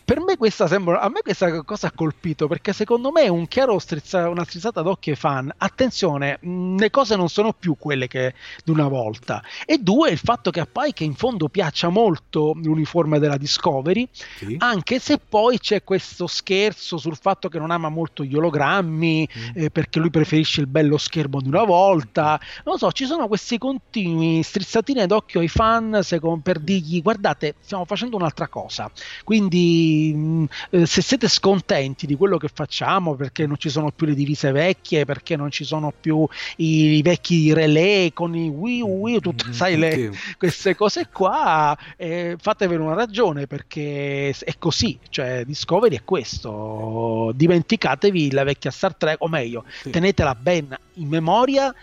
per 0.09 0.21
me 0.21 0.37
questa 0.37 0.65
sembra, 0.65 1.01
a 1.01 1.07
me 1.07 1.21
questa 1.21 1.61
cosa 1.61 1.85
ha 1.85 1.91
colpito 1.91 2.47
perché 2.47 2.73
secondo 2.73 3.11
me 3.11 3.25
è 3.25 3.27
un 3.27 3.47
chiaro 3.47 3.77
strizza, 3.77 4.27
una 4.27 4.43
strizzata 4.43 4.81
d'occhio 4.81 5.11
ai 5.11 5.17
fan. 5.19 5.53
Attenzione, 5.55 6.39
mh, 6.41 6.77
le 6.79 6.89
cose 6.89 7.15
non 7.15 7.29
sono 7.29 7.53
più 7.53 7.75
quelle 7.77 8.07
che 8.07 8.33
di 8.65 8.71
una 8.71 8.87
volta. 8.87 9.43
E 9.67 9.77
due, 9.77 10.09
il 10.09 10.17
fatto 10.17 10.49
che 10.49 10.61
a 10.61 10.65
Pike 10.65 11.03
in 11.03 11.13
fondo 11.13 11.47
piaccia 11.47 11.89
molto 11.89 12.53
l'uniforme 12.55 13.19
della 13.19 13.37
Discovery, 13.37 14.07
sì. 14.11 14.55
anche 14.57 14.97
se 14.97 15.19
poi 15.19 15.59
c'è 15.59 15.83
questo 15.83 16.25
scherzo 16.25 16.97
sul 16.97 17.15
fatto 17.15 17.47
che 17.47 17.59
non 17.59 17.69
ama 17.69 17.89
molto 17.89 18.23
gli 18.23 18.35
ologrammi, 18.35 19.29
mm. 19.31 19.49
eh, 19.53 19.69
perché 19.69 19.99
lui 19.99 20.09
preferisce 20.09 20.61
il 20.61 20.67
bello 20.67 20.97
schermo 20.97 21.39
di 21.39 21.49
una 21.49 21.65
volta. 21.65 22.39
Non 22.65 22.73
lo 22.73 22.77
so, 22.79 22.91
ci 22.91 23.05
sono 23.05 23.27
questi 23.27 23.59
continui 23.59 24.41
strizzatine 24.41 25.05
d'occhio 25.05 25.39
ai 25.39 25.49
fan 25.49 25.99
secondo, 26.01 26.41
per 26.41 26.57
dirgli 26.57 26.99
guardate, 26.99 27.53
stiamo 27.59 27.85
facendo 27.85 28.15
un'altra 28.15 28.47
cosa. 28.47 28.89
Quindi 29.23 29.97
eh, 30.69 30.85
se 30.85 31.01
siete 31.01 31.27
scontenti 31.27 32.05
di 32.05 32.15
quello 32.15 32.37
che 32.37 32.49
facciamo 32.53 33.15
perché 33.15 33.45
non 33.45 33.57
ci 33.57 33.69
sono 33.69 33.91
più 33.91 34.07
le 34.07 34.13
divise 34.13 34.51
vecchie, 34.51 35.05
perché 35.05 35.35
non 35.35 35.51
ci 35.51 35.63
sono 35.63 35.93
più 35.99 36.27
i, 36.57 36.97
i 36.97 37.01
vecchi 37.01 37.53
relay 37.53 38.13
con 38.13 38.35
i 38.35 38.49
Wii 38.49 38.81
Wii, 38.81 39.19
tutte, 39.19 39.47
mm, 39.47 39.51
sai, 39.51 39.77
le, 39.77 40.11
queste 40.37 40.75
cose 40.75 41.09
qua, 41.11 41.77
eh, 41.95 42.35
fatevene 42.39 42.83
una 42.83 42.95
ragione 42.95 43.47
perché 43.47 44.29
è 44.29 44.53
così, 44.57 44.97
cioè 45.09 45.43
Discovery 45.45 45.95
è 45.95 46.03
questo, 46.03 47.31
dimenticatevi 47.35 48.31
la 48.31 48.43
vecchia 48.43 48.71
Star 48.71 48.95
Trek, 48.95 49.21
o 49.21 49.27
meglio, 49.27 49.65
sì. 49.81 49.89
tenetela 49.89 50.35
ben 50.35 50.77
in 50.95 51.07
memoria 51.07 51.73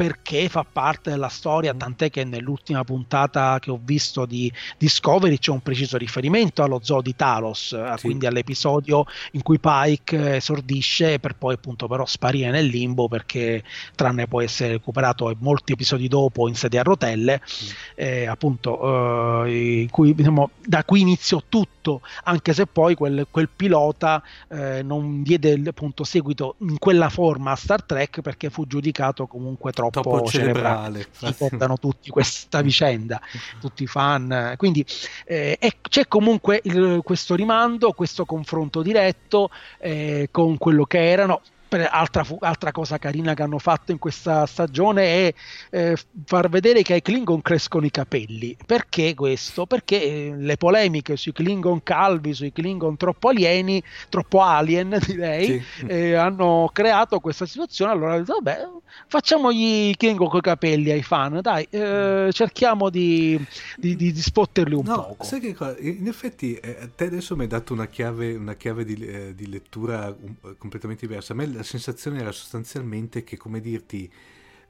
perché 0.00 0.48
fa 0.48 0.64
parte 0.64 1.10
della 1.10 1.28
storia, 1.28 1.74
tant'è 1.74 2.08
che 2.08 2.24
nell'ultima 2.24 2.84
puntata 2.84 3.58
che 3.58 3.70
ho 3.70 3.78
visto 3.78 4.24
di 4.24 4.50
Discovery 4.78 5.36
c'è 5.36 5.50
un 5.50 5.60
preciso 5.60 5.98
riferimento 5.98 6.62
allo 6.62 6.80
zoo 6.82 7.02
di 7.02 7.14
Talos, 7.14 7.72
eh, 7.74 7.92
sì. 7.98 8.06
quindi 8.06 8.24
all'episodio 8.24 9.04
in 9.32 9.42
cui 9.42 9.58
Pike 9.58 10.36
esordisce 10.36 11.18
per 11.18 11.36
poi 11.36 11.52
appunto 11.52 11.86
però 11.86 12.06
sparire 12.06 12.50
nel 12.50 12.64
limbo 12.64 13.08
perché 13.08 13.62
tranne 13.94 14.26
può 14.26 14.40
essere 14.40 14.70
recuperato 14.70 15.30
molti 15.40 15.72
episodi 15.72 16.08
dopo 16.08 16.48
in 16.48 16.54
sedia 16.54 16.80
a 16.80 16.84
rotelle, 16.84 17.42
mm. 17.42 17.68
eh, 17.96 18.26
appunto 18.26 19.44
eh, 19.44 19.86
cui, 19.90 20.14
diciamo, 20.14 20.52
da 20.64 20.82
qui 20.82 21.02
iniziò 21.02 21.42
tutto, 21.46 22.00
anche 22.24 22.54
se 22.54 22.64
poi 22.64 22.94
quel, 22.94 23.26
quel 23.30 23.50
pilota 23.54 24.22
eh, 24.48 24.82
non 24.82 25.22
diede 25.22 25.60
appunto 25.66 26.04
seguito 26.04 26.54
in 26.60 26.78
quella 26.78 27.10
forma 27.10 27.50
a 27.50 27.56
Star 27.56 27.82
Trek 27.82 28.22
perché 28.22 28.48
fu 28.48 28.66
giudicato 28.66 29.26
comunque 29.26 29.72
troppo 29.72 29.89
troppo, 29.90 30.10
troppo 30.10 30.28
cerebrale. 30.30 31.06
Ricordano 31.20 31.76
tutti 31.78 32.10
questa 32.10 32.60
vicenda, 32.62 33.20
tutti 33.60 33.82
i 33.82 33.86
fan. 33.86 34.54
Quindi 34.56 34.84
eh, 35.26 35.56
è- 35.58 35.76
c'è 35.80 36.06
comunque 36.08 36.60
il- 36.64 37.00
questo 37.04 37.34
rimando, 37.34 37.92
questo 37.92 38.24
confronto 38.24 38.82
diretto 38.82 39.50
eh, 39.78 40.28
con 40.30 40.56
quello 40.58 40.84
che 40.84 41.10
erano. 41.10 41.40
Per- 41.70 41.88
Altra, 41.88 42.24
fu- 42.24 42.38
altra 42.40 42.72
cosa 42.72 42.98
carina 42.98 43.32
che 43.34 43.42
hanno 43.44 43.60
fatto 43.60 43.92
in 43.92 43.98
questa 43.98 44.44
stagione 44.46 45.28
è 45.28 45.34
eh, 45.70 45.96
far 46.26 46.48
vedere 46.48 46.82
che 46.82 46.94
ai 46.94 47.00
Klingon 47.02 47.40
crescono 47.42 47.86
i 47.86 47.92
capelli. 47.92 48.56
Perché 48.66 49.14
questo? 49.14 49.66
Perché 49.66 50.02
eh, 50.02 50.34
le 50.36 50.56
polemiche 50.56 51.16
sui 51.16 51.30
Klingon 51.32 51.84
calvi, 51.84 52.34
sui 52.34 52.50
Klingon 52.52 52.96
troppo 52.96 53.28
alieni, 53.28 53.80
troppo 54.08 54.42
alien 54.42 54.98
direi, 55.06 55.62
Sì. 55.78 55.86
eh, 55.86 56.14
hanno 56.14 56.68
creato 56.72 57.20
questa 57.20 57.46
situazione. 57.46 57.92
Allora, 57.92 58.14
hanno 58.14 58.24
detto, 58.24 58.40
vabbè, 58.42 58.68
facciamogli 59.06 59.90
i 59.90 59.94
Klingon 59.96 60.28
con 60.28 60.38
i 60.38 60.42
capelli 60.42 60.90
ai 60.90 61.02
fan, 61.04 61.38
dai, 61.40 61.64
eh, 61.70 62.30
cerchiamo 62.32 62.90
di, 62.90 63.38
di, 63.76 63.94
di- 63.94 64.10
di 64.12 64.20
spotterli 64.20 64.74
un 64.74 64.82
No, 64.84 64.96
poco. 65.06 65.22
sai 65.24 65.38
che 65.38 65.54
cosa? 65.54 65.76
In 65.78 66.08
effetti, 66.08 66.54
eh, 66.56 66.90
te 66.96 67.04
adesso 67.04 67.36
mi 67.36 67.42
hai 67.42 67.48
dato 67.48 67.72
una 67.72 67.86
chiave, 67.86 68.34
una 68.34 68.54
chiave 68.54 68.84
di, 68.84 68.96
eh, 69.06 69.34
di 69.36 69.48
lettura 69.48 70.06
um, 70.08 70.56
completamente 70.58 71.06
diversa. 71.06 71.32
A 71.32 71.36
me 71.36 71.58
la 71.60 71.66
sensazione 71.66 72.20
era 72.20 72.32
sostanzialmente 72.32 73.22
che, 73.22 73.36
come 73.36 73.60
dirti, 73.60 74.10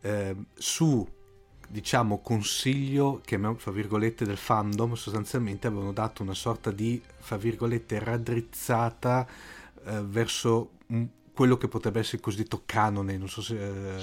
eh, 0.02 0.34
su 0.54 1.06
diciamo 1.68 2.20
consiglio, 2.20 3.20
chiamiamo 3.24 3.54
fra 3.56 3.70
virgolette, 3.70 4.24
del 4.24 4.36
fandom, 4.36 4.94
sostanzialmente 4.94 5.68
avevano 5.68 5.92
dato 5.92 6.22
una 6.22 6.34
sorta 6.34 6.72
di, 6.72 7.00
fra 7.18 7.36
virgolette, 7.36 7.98
raddrizzata 8.00 9.26
eh, 9.84 10.02
verso 10.02 10.72
un- 10.88 11.08
quello 11.40 11.56
che 11.56 11.68
potrebbe 11.68 12.00
essere 12.00 12.18
il 12.18 12.22
cosiddetto 12.22 12.64
canone. 12.66 13.16
Non 13.16 13.26
so 13.30 13.40
se. 13.40 13.54
eh, 13.54 13.96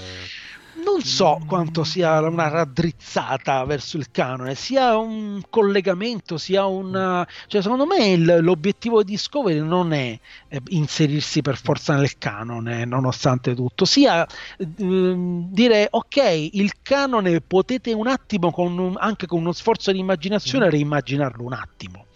Non 0.84 1.00
so 1.02 1.40
quanto 1.46 1.84
sia 1.84 2.20
una 2.20 2.48
raddrizzata 2.48 3.64
verso 3.64 3.96
il 3.96 4.10
canone, 4.10 4.56
sia 4.56 4.96
un 4.96 5.40
collegamento, 5.48 6.36
sia 6.36 6.66
una... 6.66 7.24
Cioè, 7.46 7.62
secondo 7.62 7.86
me 7.86 8.08
il- 8.08 8.38
l'obiettivo 8.40 9.04
di 9.04 9.12
Discovery 9.12 9.60
non 9.60 9.92
è 9.92 10.18
eh, 10.48 10.60
inserirsi 10.70 11.40
per 11.40 11.56
forza 11.58 11.94
nel 11.94 12.18
canone, 12.18 12.84
nonostante 12.84 13.54
tutto, 13.54 13.84
sia 13.84 14.26
ehm, 14.56 15.48
dire 15.52 15.86
ok, 15.90 16.50
il 16.52 16.72
canone 16.82 17.40
potete 17.40 17.92
un 17.92 18.08
attimo, 18.08 18.50
con 18.50 18.76
un- 18.78 18.96
anche 18.98 19.26
con 19.26 19.38
uno 19.40 19.52
sforzo 19.52 19.92
di 19.92 20.00
immaginazione, 20.00 20.70
reimmaginarlo 20.70 21.44
un 21.44 21.52
attimo. 21.52 22.06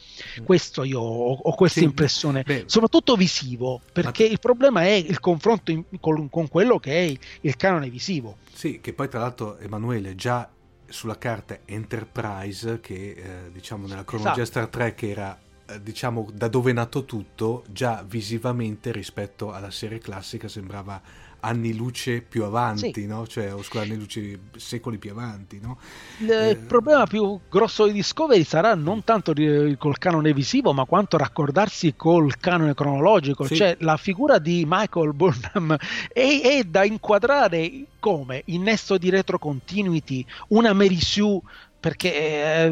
Questo 0.45 0.85
io 0.85 1.01
ho, 1.01 1.33
ho 1.33 1.55
questa 1.55 1.81
Sì, 1.81 1.85
impressione, 1.87 2.43
beh. 2.45 2.65
soprattutto 2.67 3.17
visivo, 3.17 3.81
perché 3.93 4.25
il 4.25 4.39
problema 4.39 4.83
è 4.83 4.91
il 4.91 5.19
confronto 5.21 5.71
in- 5.71 5.85
con, 6.01 6.29
con 6.31 6.49
quello 6.49 6.79
che 6.79 6.93
è 7.07 7.15
il 7.41 7.57
canone 7.57 7.89
visivo. 7.89 8.39
Sì, 8.53 8.81
che 8.81 8.93
poi 8.93 9.09
tra 9.09 9.21
l'altro 9.21 9.59
Emanuele 9.59 10.15
già 10.15 10.49
sulla 10.87 11.17
carta 11.17 11.59
Enterprise, 11.65 12.81
che 12.81 13.15
eh, 13.17 13.53
diciamo 13.53 13.87
nella 13.87 14.05
cronologia 14.05 14.43
Esatto. 14.43 14.45
Star 14.45 14.69
Trek 14.69 15.03
era 15.03 15.39
eh, 15.67 15.81
diciamo 15.83 16.29
da 16.33 16.49
dove 16.49 16.71
è 16.71 16.75
nato 16.75 17.05
tutto, 17.05 17.65
già 17.69 18.05
visivamente 18.07 18.93
rispetto 18.93 19.53
alla 19.53 19.71
serie 19.71 19.99
classica 19.99 20.49
sembrava 20.49 21.01
anni 21.45 21.75
luce 21.75 22.21
più 22.21 22.45
avanti, 22.45 22.93
Sì. 22.93 23.07
no? 23.07 23.27
Cioè, 23.27 23.53
o 23.53 23.63
scusa, 23.63 23.83
anni 23.83 23.97
luce 23.97 24.39
secoli 24.57 24.99
più 24.99 25.11
avanti, 25.11 25.59
no? 25.61 25.77
Il 26.21 26.31
Eh. 26.31 26.57
problema 26.57 27.07
più 27.07 27.39
grosso 27.51 27.87
di 27.87 27.93
Discovery 27.93 28.45
sarà 28.45 28.75
non 28.75 29.03
tanto 29.03 29.33
ri- 29.33 29.77
col 29.77 29.99
canone 29.99 30.33
visivo, 30.33 30.73
ma 30.73 30.85
quanto 30.85 31.17
raccordarsi 31.17 31.95
col 31.97 32.37
canone 32.39 32.75
cronologico. 32.75 33.45
Sì. 33.45 33.57
Cioè, 33.57 33.77
la 33.81 33.97
figura 33.97 34.39
di 34.39 34.65
Michael 34.67 35.13
Burnham 35.15 35.77
è, 36.13 36.41
è 36.43 36.63
da 36.65 36.85
inquadrare 36.85 37.87
come 37.99 38.43
innesto 38.47 38.97
di 38.99 39.11
retrocontinuity, 39.11 40.25
una 40.49 40.73
Mary 40.73 41.01
Sue. 41.01 41.41
Perché 41.83 42.15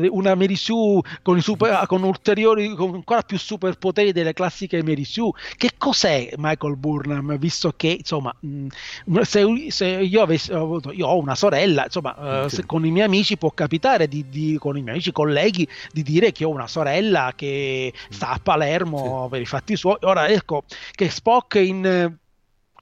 eh, 0.02 0.08
una 0.08 0.36
Mary 0.36 0.54
Sue 0.54 1.00
con, 1.22 1.40
super- 1.40 1.84
con 1.88 2.04
ulteriori, 2.04 2.72
con 2.76 2.94
ancora 2.94 3.22
più 3.22 3.38
superpoteri 3.38 4.12
delle 4.12 4.32
classiche 4.32 4.84
Mary 4.84 5.02
Sue. 5.04 5.32
Che 5.56 5.72
cos'è 5.76 6.30
Michael 6.36 6.76
Burnham? 6.76 7.36
Visto 7.36 7.72
che 7.76 7.88
insomma, 7.98 8.32
mh, 8.38 8.66
se, 9.22 9.66
se 9.70 9.86
io 9.86 10.22
avessi 10.22 10.52
io 10.52 11.06
ho 11.08 11.18
una 11.18 11.34
sorella, 11.34 11.84
insomma, 11.86 12.44
eh, 12.44 12.48
Sì. 12.48 12.56
se 12.56 12.66
con 12.66 12.86
i 12.86 12.92
miei 12.92 13.06
amici 13.06 13.36
può 13.36 13.50
capitare 13.50 14.06
di, 14.06 14.26
di- 14.28 14.56
con 14.60 14.76
i 14.76 14.80
miei 14.80 14.94
amici 14.94 15.10
colleghi 15.10 15.66
di 15.92 16.04
dire 16.04 16.30
che 16.30 16.44
ho 16.44 16.50
una 16.50 16.68
sorella 16.68 17.32
che 17.34 17.92
sta 18.10 18.28
a 18.30 18.38
Palermo 18.40 19.26
per 19.28 19.40
i 19.40 19.46
fatti 19.46 19.74
suoi. 19.74 19.96
Ora 20.02 20.28
ecco 20.28 20.62
che 20.92 21.10
Spock 21.10 21.56
in 21.56 21.84
eh, 21.84 22.16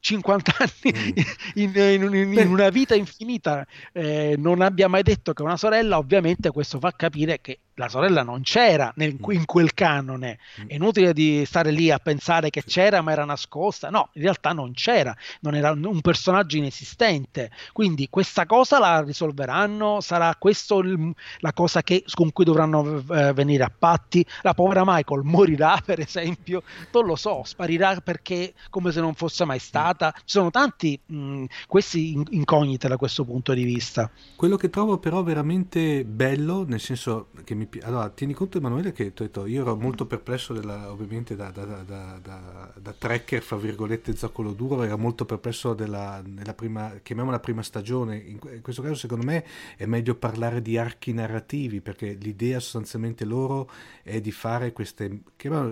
50 0.00 0.52
anni 0.58 0.66
Mm. 0.98 1.12
in, 1.54 1.72
in- 1.74 2.14
in- 2.14 2.32
in 2.32 2.48
una 2.48 2.68
vita 2.70 2.94
infinita 2.94 3.66
eh, 3.92 4.34
non 4.38 4.60
abbia 4.62 4.88
mai 4.88 5.02
detto 5.02 5.32
che 5.32 5.42
è 5.42 5.46
una 5.46 5.56
sorella, 5.56 5.98
ovviamente 5.98 6.50
questo 6.50 6.78
fa 6.78 6.92
capire 6.94 7.40
che 7.40 7.60
la 7.78 7.88
sorella 7.88 8.22
non 8.22 8.42
c'era 8.42 8.92
nel- 8.96 9.16
in 9.30 9.44
quel 9.46 9.72
canone. 9.72 10.38
È 10.66 10.74
inutile 10.74 11.12
di 11.12 11.44
stare 11.46 11.70
lì 11.70 11.90
a 11.90 11.98
pensare 11.98 12.50
che 12.50 12.62
c'era 12.64 13.00
ma 13.00 13.12
era 13.12 13.24
nascosta. 13.24 13.88
No, 13.88 14.10
in 14.14 14.22
realtà 14.22 14.52
non 14.52 14.72
c'era, 14.72 15.16
non 15.40 15.54
era 15.54 15.70
un 15.70 16.00
personaggio 16.00 16.56
inesistente. 16.56 17.50
Quindi 17.72 18.08
questa 18.10 18.46
cosa 18.46 18.78
la 18.78 19.00
risolveranno, 19.02 20.00
sarà 20.00 20.34
questo 20.38 20.78
il- 20.80 21.12
la 21.38 21.52
cosa 21.52 21.82
che- 21.82 22.04
con 22.14 22.32
cui 22.32 22.44
dovranno 22.44 23.02
eh, 23.10 23.32
venire 23.32 23.62
a 23.62 23.72
patti. 23.76 24.24
La 24.42 24.54
povera 24.54 24.82
Michael 24.84 25.22
morirà, 25.22 25.80
per 25.84 26.00
esempio, 26.00 26.62
non 26.92 27.06
lo 27.06 27.14
so, 27.16 27.42
sparirà 27.44 28.00
perché 28.00 28.54
come 28.70 28.90
se 28.90 29.00
non 29.00 29.14
fosse 29.14 29.44
mai 29.44 29.58
stata. 29.60 30.12
Ci 30.16 30.22
sono 30.26 30.50
tanti 30.50 30.98
mh, 31.06 31.44
questi 31.68 32.12
in- 32.12 32.24
incognite 32.30 32.88
da 32.88 32.96
questo 32.96 33.24
punto 33.24 33.52
di 33.54 33.62
vista. 33.62 34.10
Quello 34.34 34.56
che 34.56 34.68
trovo 34.70 34.98
però 34.98 35.22
veramente 35.22 36.04
bello, 36.04 36.64
nel 36.66 36.80
senso 36.80 37.28
che 37.44 37.54
mi 37.54 37.66
pi- 37.68 37.80
Allora, 37.80 38.08
tieni 38.10 38.32
conto 38.32 38.58
Emanuele 38.58 38.92
che 38.92 39.12
detto, 39.14 39.46
io 39.46 39.60
ero 39.62 39.76
molto 39.76 40.06
perplesso 40.06 40.52
della- 40.52 40.90
ovviamente 40.90 41.36
da, 41.36 41.50
da, 41.50 41.64
da, 41.64 41.82
da, 41.84 42.72
da- 42.74 42.94
tracker, 42.98 43.42
fra 43.42 43.56
virgolette, 43.56 44.16
zoccolo 44.16 44.52
duro, 44.52 44.82
ero 44.82 44.96
molto 44.98 45.24
perplesso 45.24 45.74
della 45.74 46.22
nella 46.24 46.54
prima, 46.54 46.94
chiamiamola 47.02 47.38
prima 47.40 47.62
stagione. 47.62 48.16
In, 48.16 48.38
que- 48.38 48.56
in 48.56 48.62
questo 48.62 48.82
caso 48.82 48.94
secondo 48.94 49.24
me 49.24 49.44
è 49.76 49.86
meglio 49.86 50.14
parlare 50.14 50.62
di 50.62 50.78
archi 50.78 51.12
narrativi, 51.12 51.80
perché 51.80 52.12
l'idea 52.12 52.60
sostanzialmente 52.60 53.24
loro 53.24 53.68
è 54.02 54.20
di 54.20 54.32
fare 54.32 54.72
queste 54.72 55.20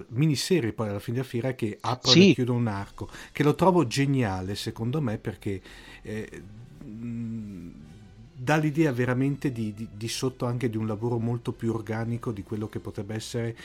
miniserie 0.09 0.73
poi 0.73 0.89
alla 0.89 0.99
fine 1.01 1.17
della 1.19 1.29
fiera 1.29 1.55
che 1.55 1.79
aprono 1.81 2.15
Sì. 2.21 2.31
e 2.31 2.35
chiudono 2.35 2.59
un 2.59 2.67
arco, 2.69 3.09
che 3.33 3.43
lo 3.43 3.55
trovo 3.55 3.87
geniale 3.87 4.55
secondo 4.55 5.01
me 5.01 5.19
perché... 5.19 5.61
eh, 6.03 6.43
mh, 6.85 7.66
dà 8.37 8.57
l'idea 8.57 8.93
veramente 8.93 9.51
di, 9.53 9.73
di- 9.75 9.89
di 9.93 10.09
sotto 10.09 10.45
anche 10.47 10.69
di 10.69 10.77
un 10.77 10.87
lavoro 10.87 11.19
molto 11.19 11.53
più 11.53 11.73
organico 11.73 12.33
di 12.33 12.43
quello 12.43 12.69
che 12.69 12.81
potrebbe 12.81 13.15
essere 13.15 13.57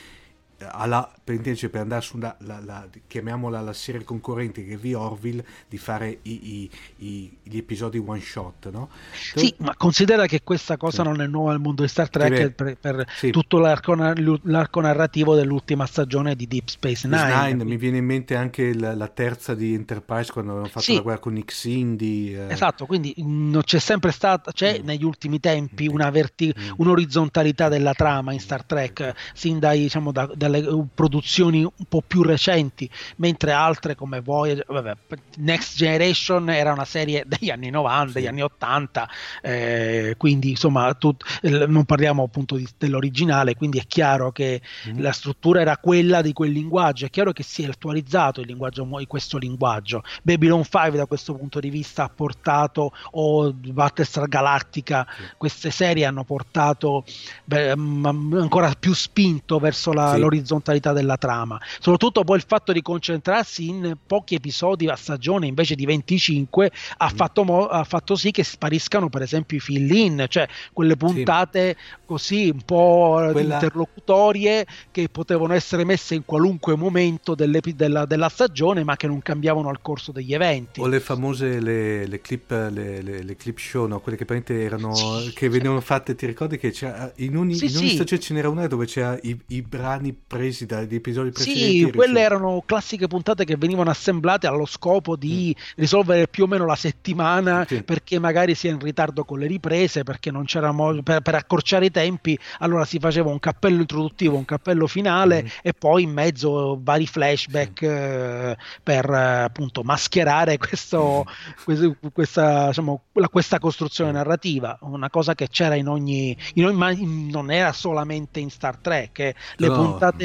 alla, 0.70 1.10
per 1.22 1.34
intenderci, 1.34 1.68
per 1.68 1.80
andare 1.82 2.00
sulla 2.02 2.34
la, 2.40 2.60
la- 2.64 2.86
chiamiamola 3.06 3.60
la 3.60 3.72
serie 3.72 4.04
concorrente 4.04 4.64
che 4.64 4.78
The 4.80 4.94
Orville 4.94 5.44
di 5.68 5.78
fare 5.78 6.18
i- 6.22 6.60
i- 6.62 6.70
i- 7.06 7.36
gli 7.42 7.56
episodi 7.56 7.98
one 8.04 8.20
shot 8.20 8.70
no? 8.70 8.88
Sì, 9.34 9.54
ma 9.58 9.74
considera 9.76 10.26
che 10.26 10.42
questa 10.42 10.76
cosa 10.76 11.02
Sì. 11.02 11.08
non 11.08 11.20
è 11.20 11.26
nuova 11.26 11.50
nel 11.52 11.60
mondo 11.60 11.82
di 11.82 11.88
Star 11.88 12.08
Trek 12.08 12.50
per, 12.50 12.76
per 12.78 13.06
sì. 13.16 13.30
tutto 13.30 13.58
l'arco, 13.58 13.94
l'arco 13.94 14.80
narrativo 14.80 15.34
dell'ultima 15.34 15.86
stagione 15.86 16.34
di 16.36 16.46
Deep 16.46 16.68
Space 16.68 17.06
Nine. 17.08 17.34
Nine, 17.52 17.64
mi 17.64 17.76
viene 17.76 17.98
in 17.98 18.04
mente 18.04 18.34
anche 18.36 18.74
la, 18.74 18.94
la 18.94 19.08
terza 19.08 19.54
di 19.54 19.74
Enterprise 19.74 20.32
quando 20.32 20.50
avevano 20.52 20.72
fatto 20.72 20.84
Sì. 20.84 20.94
la 20.94 21.00
guerra 21.00 21.18
con 21.20 21.42
Cindy 21.46 22.34
eh, 22.34 22.46
Esatto, 22.50 22.86
quindi 22.86 23.14
mh, 23.16 23.50
non 23.50 23.62
c'è 23.62 23.78
sempre 23.78 24.10
stata, 24.12 24.52
c'è 24.52 24.80
Mm. 24.80 24.84
negli 24.84 25.04
ultimi 25.04 25.40
tempi 25.40 25.86
una 25.86 26.10
verti- 26.10 26.54
Mm. 26.58 26.72
un'orizzontalità 26.76 27.68
della 27.68 27.92
trama 27.94 28.32
in 28.32 28.40
Star 28.40 28.64
Trek, 28.64 29.14
sin 29.34 29.58
dai, 29.58 29.80
diciamo, 29.80 30.12
da- 30.12 30.30
dalle 30.34 30.51
uh, 30.58 30.88
produzioni 30.94 31.62
un 31.62 31.70
po' 31.88 32.02
più 32.06 32.22
recenti, 32.22 32.88
mentre 33.16 33.52
altre 33.52 33.94
come 33.94 34.20
Voyager, 34.20 34.64
vabbè, 34.68 34.94
Next 35.38 35.76
Generation 35.76 36.48
era 36.50 36.72
una 36.72 36.84
serie 36.84 37.24
degli 37.26 37.50
anni 37.50 37.70
90, 37.70 38.12
degli 38.12 38.22
Sì. 38.22 38.28
anni 38.28 38.42
80, 38.42 39.08
eh, 39.42 40.14
quindi 40.16 40.50
insomma 40.50 40.92
tut- 40.94 41.24
non 41.66 41.84
parliamo 41.84 42.22
appunto 42.22 42.56
di- 42.56 42.68
dell'originale, 42.78 43.54
quindi 43.54 43.78
è 43.78 43.86
chiaro 43.86 44.30
che 44.32 44.60
Mm. 44.88 45.00
la 45.00 45.12
struttura 45.12 45.60
era 45.60 45.76
quella 45.76 46.20
di 46.22 46.32
quel 46.32 46.50
linguaggio, 46.52 47.06
è 47.06 47.10
chiaro 47.10 47.32
che 47.32 47.42
si 47.42 47.62
è 47.62 47.68
attualizzato 47.68 48.40
il 48.40 48.46
linguaggio, 48.46 48.86
questo 49.06 49.38
linguaggio. 49.38 50.02
Babylon 50.22 50.62
5 50.64 50.96
da 50.96 51.06
questo 51.06 51.34
punto 51.34 51.60
di 51.60 51.70
vista 51.70 52.04
ha 52.04 52.08
portato, 52.08 52.92
o 53.12 53.52
Battlestar 53.52 54.28
Galactica, 54.28 55.06
queste 55.36 55.70
serie 55.70 56.04
hanno 56.04 56.24
portato 56.24 57.04
beh, 57.44 57.70
ancora 57.70 58.72
più 58.78 58.92
spinto 58.94 59.58
verso 59.58 59.92
la- 59.92 60.14
Sì. 60.14 60.20
L'orizzontalità 60.32 60.92
della 60.92 61.16
trama. 61.16 61.60
Soprattutto 61.78 62.24
poi 62.24 62.38
il 62.38 62.44
fatto 62.46 62.72
di 62.72 62.80
concentrarsi 62.80 63.68
in 63.68 63.96
pochi 64.06 64.34
episodi 64.34 64.88
a 64.88 64.96
stagione 64.96 65.46
invece 65.46 65.74
di 65.74 65.84
25 65.84 66.70
ha, 66.96 67.10
mm. 67.12 67.14
fatto, 67.14 67.44
mo- 67.44 67.66
ha 67.66 67.84
fatto, 67.84 68.16
sì 68.16 68.30
che 68.30 68.42
spariscano 68.42 69.08
per 69.08 69.22
esempio 69.22 69.58
i 69.58 69.60
fill-in, 69.60 70.26
cioè 70.28 70.48
quelle 70.72 70.96
puntate 70.96 71.76
sì. 71.78 71.96
così 72.06 72.50
un 72.50 72.62
po' 72.64 73.28
Quella... 73.32 73.54
interlocutorie 73.54 74.66
che 74.90 75.08
potevano 75.08 75.52
essere 75.52 75.84
messe 75.84 76.14
in 76.14 76.24
qualunque 76.24 76.76
momento 76.76 77.34
della, 77.34 78.06
della, 78.06 78.28
stagione 78.28 78.82
ma 78.82 78.96
che 78.96 79.06
non 79.06 79.20
cambiavano 79.20 79.68
al 79.68 79.82
corso 79.82 80.12
degli 80.12 80.32
eventi. 80.32 80.80
O 80.80 80.86
le 80.86 81.00
famose 81.00 81.60
le, 81.60 82.06
le 82.06 82.20
clip, 82.20 82.50
le, 82.50 83.02
le, 83.02 83.36
clip 83.36 83.58
show, 83.58 83.86
no? 83.86 84.00
quelle 84.00 84.16
che 84.16 84.24
erano 84.64 84.94
sì, 84.94 85.32
che 85.34 85.48
venivano 85.48 85.80
fatte, 85.80 86.14
ti 86.14 86.24
ricordi 86.24 86.56
che 86.56 86.72
in 87.16 87.36
ogni, 87.36 87.54
sì, 87.54 87.66
in 87.66 87.76
ogni 87.76 87.88
stagione 87.90 88.20
ce 88.20 88.34
n'era 88.34 88.48
una 88.48 88.66
dove 88.66 88.86
c'era 88.86 89.18
i, 89.22 89.38
i 89.48 89.62
brani 89.62 90.12
presi 90.32 90.64
dagli 90.64 90.94
episodi 90.94 91.30
precedenti? 91.30 91.84
Sì, 91.84 91.92
quelle 91.92 92.20
erano 92.20 92.62
classiche 92.64 93.06
puntate 93.06 93.44
che 93.44 93.56
venivano 93.58 93.90
assemblate 93.90 94.46
allo 94.46 94.64
scopo 94.64 95.14
di 95.14 95.54
mm. 95.54 95.62
risolvere 95.76 96.26
più 96.26 96.44
o 96.44 96.46
meno 96.46 96.64
la 96.64 96.74
settimana 96.74 97.66
sì. 97.68 97.82
perché 97.82 98.18
magari 98.18 98.54
si 98.54 98.66
è 98.66 98.70
in 98.70 98.78
ritardo 98.78 99.26
con 99.26 99.38
le 99.38 99.46
riprese, 99.46 100.04
perché 100.04 100.30
non 100.30 100.44
c'era 100.46 100.72
modo 100.72 101.02
per, 101.02 101.20
per, 101.20 101.34
accorciare 101.34 101.84
i 101.84 101.90
tempi, 101.90 102.38
allora 102.60 102.86
si 102.86 102.98
faceva 102.98 103.28
un 103.28 103.38
cappello 103.38 103.82
introduttivo, 103.82 104.38
un 104.38 104.46
cappello 104.46 104.86
finale 104.86 105.42
mm. 105.42 105.46
e 105.60 105.74
poi 105.74 106.04
in 106.04 106.12
mezzo 106.12 106.80
vari 106.82 107.06
flashback 107.06 107.78
sì. 107.78 107.84
eh, 107.84 108.56
per 108.82 109.10
appunto 109.10 109.82
mascherare 109.82 110.56
questo, 110.56 111.26
mm. 111.26 111.62
questo, 111.62 111.96
questa, 112.10 112.68
diciamo, 112.68 113.02
questa 113.30 113.58
costruzione 113.58 114.12
narrativa, 114.12 114.78
una 114.80 115.10
cosa 115.10 115.34
che 115.34 115.48
c'era 115.48 115.74
in 115.74 115.88
ogni, 115.88 116.34
in 116.54 116.64
ogni 116.64 117.30
non 117.30 117.50
era 117.50 117.72
solamente 117.72 118.40
in 118.40 118.48
Star 118.48 118.78
Trek, 118.78 119.18
eh. 119.18 119.34
le 119.56 119.66
no. 119.66 119.74
puntate, 119.74 120.21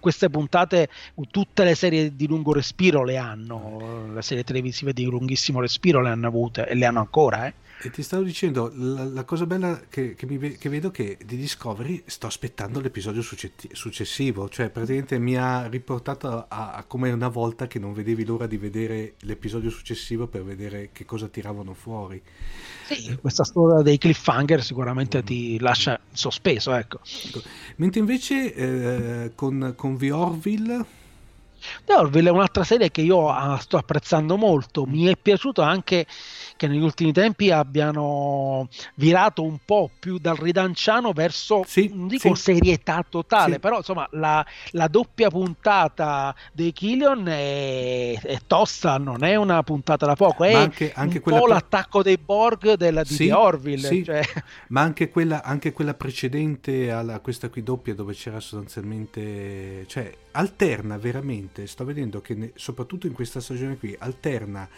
queste 0.00 0.30
puntate, 0.30 0.88
tutte 1.30 1.64
le 1.64 1.74
serie 1.74 2.14
di 2.16 2.26
lungo 2.26 2.52
respiro 2.52 3.04
le 3.04 3.16
hanno, 3.16 4.12
le 4.12 4.22
serie 4.22 4.44
televisive 4.44 4.92
di 4.92 5.04
lunghissimo 5.04 5.60
respiro 5.60 6.00
le 6.02 6.10
hanno 6.10 6.26
avute 6.26 6.66
e 6.66 6.74
le 6.74 6.86
hanno 6.86 7.00
ancora. 7.00 7.46
Eh. 7.46 7.54
E 7.82 7.88
ti 7.88 8.02
stavo 8.02 8.22
dicendo, 8.22 8.70
la, 8.74 9.04
la 9.04 9.24
cosa 9.24 9.46
bella 9.46 9.80
che, 9.88 10.14
che, 10.14 10.26
mi, 10.26 10.38
che, 10.58 10.68
vedo 10.68 10.90
che 10.90 11.16
di 11.24 11.36
Discovery 11.36 12.02
sto 12.04 12.26
aspettando 12.26 12.78
l'episodio 12.78 13.22
successivo, 13.22 14.50
cioè 14.50 14.68
praticamente 14.68 15.18
mi 15.18 15.34
ha 15.36 15.66
riportato 15.66 16.44
a, 16.46 16.72
a, 16.72 16.84
come 16.84 17.10
una 17.10 17.28
volta 17.28 17.66
che 17.66 17.78
non 17.78 17.94
vedevi 17.94 18.26
l'ora 18.26 18.46
di 18.46 18.58
vedere 18.58 19.14
l'episodio 19.20 19.70
successivo 19.70 20.26
per 20.26 20.44
vedere 20.44 20.90
che 20.92 21.06
cosa 21.06 21.28
tiravano 21.28 21.72
fuori. 21.72 22.20
Sì, 22.84 23.16
questa 23.18 23.44
storia 23.44 23.82
dei 23.82 23.96
cliffhanger 23.96 24.62
sicuramente 24.62 25.22
mm. 25.22 25.24
ti 25.24 25.58
lascia 25.58 25.98
sospeso, 26.12 26.74
ecco. 26.74 27.00
ecco. 27.24 27.40
Mentre 27.76 28.00
invece 28.00 28.54
eh, 28.54 29.32
con, 29.34 29.72
con 29.74 29.96
The 29.96 30.10
Orville 30.10 30.84
The 31.84 31.94
Orville 31.94 32.30
è 32.30 32.32
un'altra 32.32 32.64
serie 32.64 32.90
che 32.90 33.02
io 33.02 33.30
ah, 33.30 33.58
sto 33.58 33.76
apprezzando 33.76 34.36
molto. 34.36 34.86
Mi 34.86 35.04
è 35.04 35.16
piaciuto 35.16 35.60
anche 35.60 36.06
che 36.60 36.68
negli 36.68 36.82
ultimi 36.82 37.10
tempi 37.10 37.50
abbiano 37.50 38.68
virato 38.96 39.42
un 39.42 39.56
po' 39.64 39.88
più 39.98 40.18
dal 40.18 40.36
ridanciano 40.36 41.12
verso, 41.12 41.64
sì, 41.66 41.90
non 41.90 42.06
dico 42.06 42.34
sì. 42.34 42.52
serietà 42.52 43.02
totale, 43.08 43.54
sì. 43.54 43.60
però 43.60 43.78
insomma 43.78 44.06
la, 44.10 44.44
la, 44.72 44.86
doppia 44.86 45.30
puntata 45.30 46.34
dei 46.52 46.74
Killion 46.74 47.26
è, 47.28 48.20
è, 48.20 48.38
tosta, 48.46 48.98
non 48.98 49.24
è 49.24 49.36
una 49.36 49.62
puntata 49.62 50.04
da 50.04 50.14
poco, 50.16 50.44
è 50.44 50.52
anche, 50.52 50.92
anche 50.94 51.22
un 51.24 51.32
po' 51.32 51.44
pre... 51.44 51.54
l'attacco 51.54 52.02
dei 52.02 52.18
Borg 52.18 52.74
della, 52.74 53.04
di 53.04 53.16
The 53.16 53.32
Orville. 53.32 54.04
Cioè... 54.04 54.20
Ma 54.68 54.82
anche 54.82 55.08
quella, 55.08 55.42
anche 55.42 55.72
quella 55.72 55.94
precedente 55.94 56.92
a 56.92 57.20
questa 57.20 57.48
qui 57.48 57.62
doppia 57.62 57.94
dove 57.94 58.12
c'era 58.12 58.38
sostanzialmente... 58.38 59.86
Cioè, 59.86 60.14
alterna 60.32 60.98
veramente, 60.98 61.66
sto 61.66 61.86
vedendo 61.86 62.20
che 62.20 62.34
ne, 62.34 62.52
soprattutto 62.54 63.06
in 63.06 63.14
questa 63.14 63.40
stagione 63.40 63.78
qui, 63.78 63.96
alterna 63.98 64.68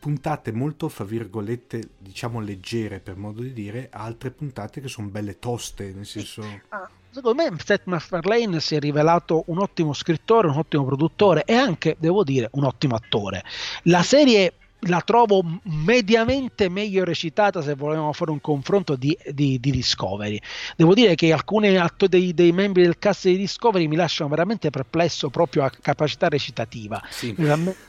puntate 0.00 0.50
molto, 0.50 0.88
fra 0.88 1.04
virgolette, 1.04 1.90
diciamo 1.98 2.40
leggere 2.40 3.00
per 3.00 3.16
modo 3.16 3.42
di 3.42 3.52
dire, 3.52 3.88
altre 3.92 4.30
puntate 4.30 4.80
che 4.80 4.88
sono 4.88 5.08
belle 5.08 5.38
toste, 5.38 5.92
nel 5.94 6.06
senso... 6.06 6.42
Ah, 6.70 6.88
secondo 7.10 7.42
me 7.42 7.54
Seth 7.62 7.82
MacFarlane 7.84 8.60
si 8.60 8.74
è 8.74 8.80
rivelato 8.80 9.44
un 9.48 9.58
ottimo 9.58 9.92
scrittore, 9.92 10.48
un 10.48 10.56
ottimo 10.56 10.84
produttore 10.86 11.44
e 11.44 11.54
anche, 11.54 11.96
devo 11.98 12.24
dire, 12.24 12.48
un 12.52 12.64
ottimo 12.64 12.96
attore. 12.96 13.44
La 13.84 14.02
serie 14.02 14.54
la 14.84 15.00
trovo 15.00 15.42
mediamente 15.64 16.68
meglio 16.68 17.04
recitata 17.04 17.60
se 17.60 17.74
volevamo 17.74 18.12
fare 18.12 18.30
un 18.30 18.40
confronto 18.40 18.96
di, 18.96 19.16
di, 19.32 19.60
di 19.60 19.70
Discovery. 19.70 20.40
Devo 20.76 20.94
dire 20.94 21.14
che 21.14 21.32
alcuni 21.32 21.76
atto 21.76 22.06
dei, 22.06 22.32
dei, 22.32 22.52
membri 22.52 22.82
del 22.82 22.98
cast 22.98 23.26
di 23.26 23.36
Discovery 23.36 23.86
mi 23.86 23.96
lasciano 23.96 24.30
veramente 24.30 24.70
perplesso 24.70 25.28
proprio 25.28 25.64
a 25.64 25.70
capacità 25.70 26.28
recitativa. 26.28 27.02
Sì. 27.10 27.34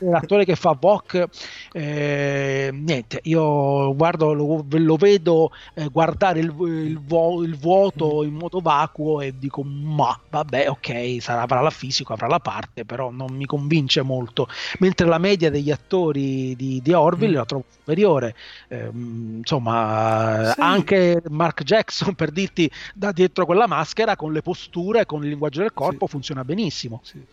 L'attore 0.00 0.44
che 0.44 0.56
fa 0.56 0.76
Vok, 0.78 1.28
eh, 1.72 2.70
niente, 2.72 3.20
io 3.24 3.94
guardo, 3.94 4.32
lo, 4.32 4.64
lo 4.68 4.96
vedo 4.96 5.52
eh, 5.74 5.88
guardare 5.88 6.40
il, 6.40 6.54
il, 6.58 7.00
il, 7.44 7.58
vuoto 7.58 8.24
in 8.24 8.34
modo 8.34 8.60
vacuo 8.60 9.20
e 9.20 9.34
dico 9.38 9.62
ma 9.62 10.18
vabbè 10.30 10.68
ok, 10.68 11.16
sarà, 11.20 11.42
avrà 11.42 11.60
la 11.60 11.70
fisica, 11.70 12.14
avrà 12.14 12.26
la 12.26 12.40
parte, 12.40 12.84
però 12.84 13.10
non 13.10 13.32
mi 13.32 13.46
convince 13.46 14.02
molto. 14.02 14.48
Mentre 14.78 15.06
la 15.06 15.18
media 15.18 15.50
degli 15.50 15.70
attori 15.70 16.54
di 16.56 16.81
di 16.82 16.92
Orville 16.92 17.32
mm. 17.32 17.36
la 17.36 17.44
trovo 17.44 17.64
superiore. 17.70 18.34
Eh, 18.68 18.90
insomma, 18.92 20.52
sì. 20.52 20.60
anche 20.60 21.22
Mark 21.28 21.62
Jackson, 21.62 22.14
per 22.16 22.30
dirti, 22.30 22.70
da 22.94 23.12
dietro 23.12 23.46
quella 23.46 23.66
maschera, 23.66 24.16
con 24.16 24.32
le 24.32 24.42
posture, 24.42 25.06
con 25.06 25.22
il 25.22 25.30
linguaggio 25.30 25.60
del 25.60 25.72
corpo, 25.72 26.06
sì. 26.06 26.12
funziona 26.12 26.44
benissimo. 26.44 27.00
Sì. 27.04 27.24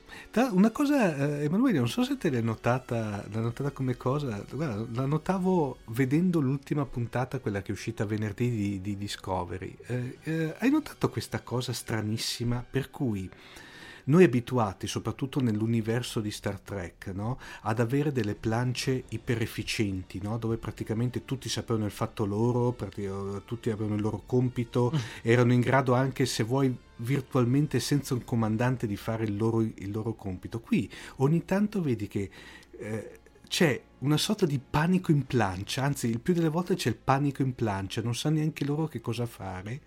Una 0.51 0.69
cosa, 0.69 1.15
eh, 1.15 1.43
Emanuele, 1.45 1.79
non 1.79 1.89
so 1.89 2.03
se 2.03 2.17
te 2.17 2.29
l'hai 2.29 2.43
notata, 2.43 3.25
l'hai 3.31 3.41
notata 3.41 3.71
come 3.71 3.97
cosa, 3.97 4.43
guarda, 4.51 4.85
la 4.93 5.05
notavo 5.05 5.77
vedendo 5.85 6.39
l'ultima 6.39 6.85
puntata, 6.85 7.39
quella 7.39 7.61
che 7.61 7.69
è 7.69 7.71
uscita 7.71 8.05
venerdì 8.05 8.49
di, 8.49 8.81
di 8.81 8.97
Discovery. 8.97 9.75
Eh, 9.87 10.17
eh 10.23 10.55
hai 10.59 10.69
notato 10.69 11.09
questa 11.09 11.41
cosa 11.41 11.73
stranissima 11.73 12.63
per 12.69 12.91
cui 12.91 13.29
noi 14.09 14.23
abituati, 14.23 14.87
soprattutto 14.87 15.39
nell'universo 15.39 16.19
di 16.19 16.31
Star 16.31 16.59
Trek, 16.59 17.11
no? 17.13 17.39
ad 17.61 17.79
avere 17.79 18.11
delle 18.11 18.35
plance 18.35 19.03
iperefficienti, 19.09 20.19
no? 20.21 20.37
dove 20.37 20.57
praticamente 20.57 21.25
tutti 21.25 21.47
sapevano 21.47 21.85
il 21.85 21.91
fatto 21.91 22.25
loro, 22.25 22.75
tutti 23.45 23.69
avevano 23.69 23.95
il 23.95 24.01
loro 24.01 24.23
compito, 24.25 24.91
mm. 24.93 24.99
erano 25.21 25.53
in 25.53 25.61
grado 25.61 25.93
anche, 25.93 26.25
se 26.25 26.43
vuoi, 26.43 26.75
virtualmente 26.97 27.79
senza 27.79 28.13
un 28.13 28.23
comandante 28.23 28.87
di 28.87 28.97
fare 28.97 29.23
il 29.23 29.37
loro, 29.37 29.61
il 29.61 29.91
loro 29.91 30.13
compito. 30.13 30.59
Qui 30.59 30.89
ogni 31.17 31.45
tanto 31.45 31.81
vedi 31.81 32.07
che 32.07 32.29
eh, 32.77 33.19
c'è 33.47 33.81
una 33.99 34.17
sorta 34.17 34.45
di 34.45 34.59
panico 34.59 35.11
in 35.11 35.25
plancia, 35.25 35.83
anzi 35.83 36.07
il 36.07 36.19
più 36.19 36.33
delle 36.33 36.47
volte 36.47 36.75
c'è 36.75 36.89
il 36.89 36.95
panico 36.95 37.41
in 37.41 37.53
plancia, 37.53 38.01
non 38.01 38.15
sanno 38.15 38.37
neanche 38.37 38.63
loro 38.63 38.87
che 38.87 39.01
cosa 39.01 39.25
fare, 39.25 39.81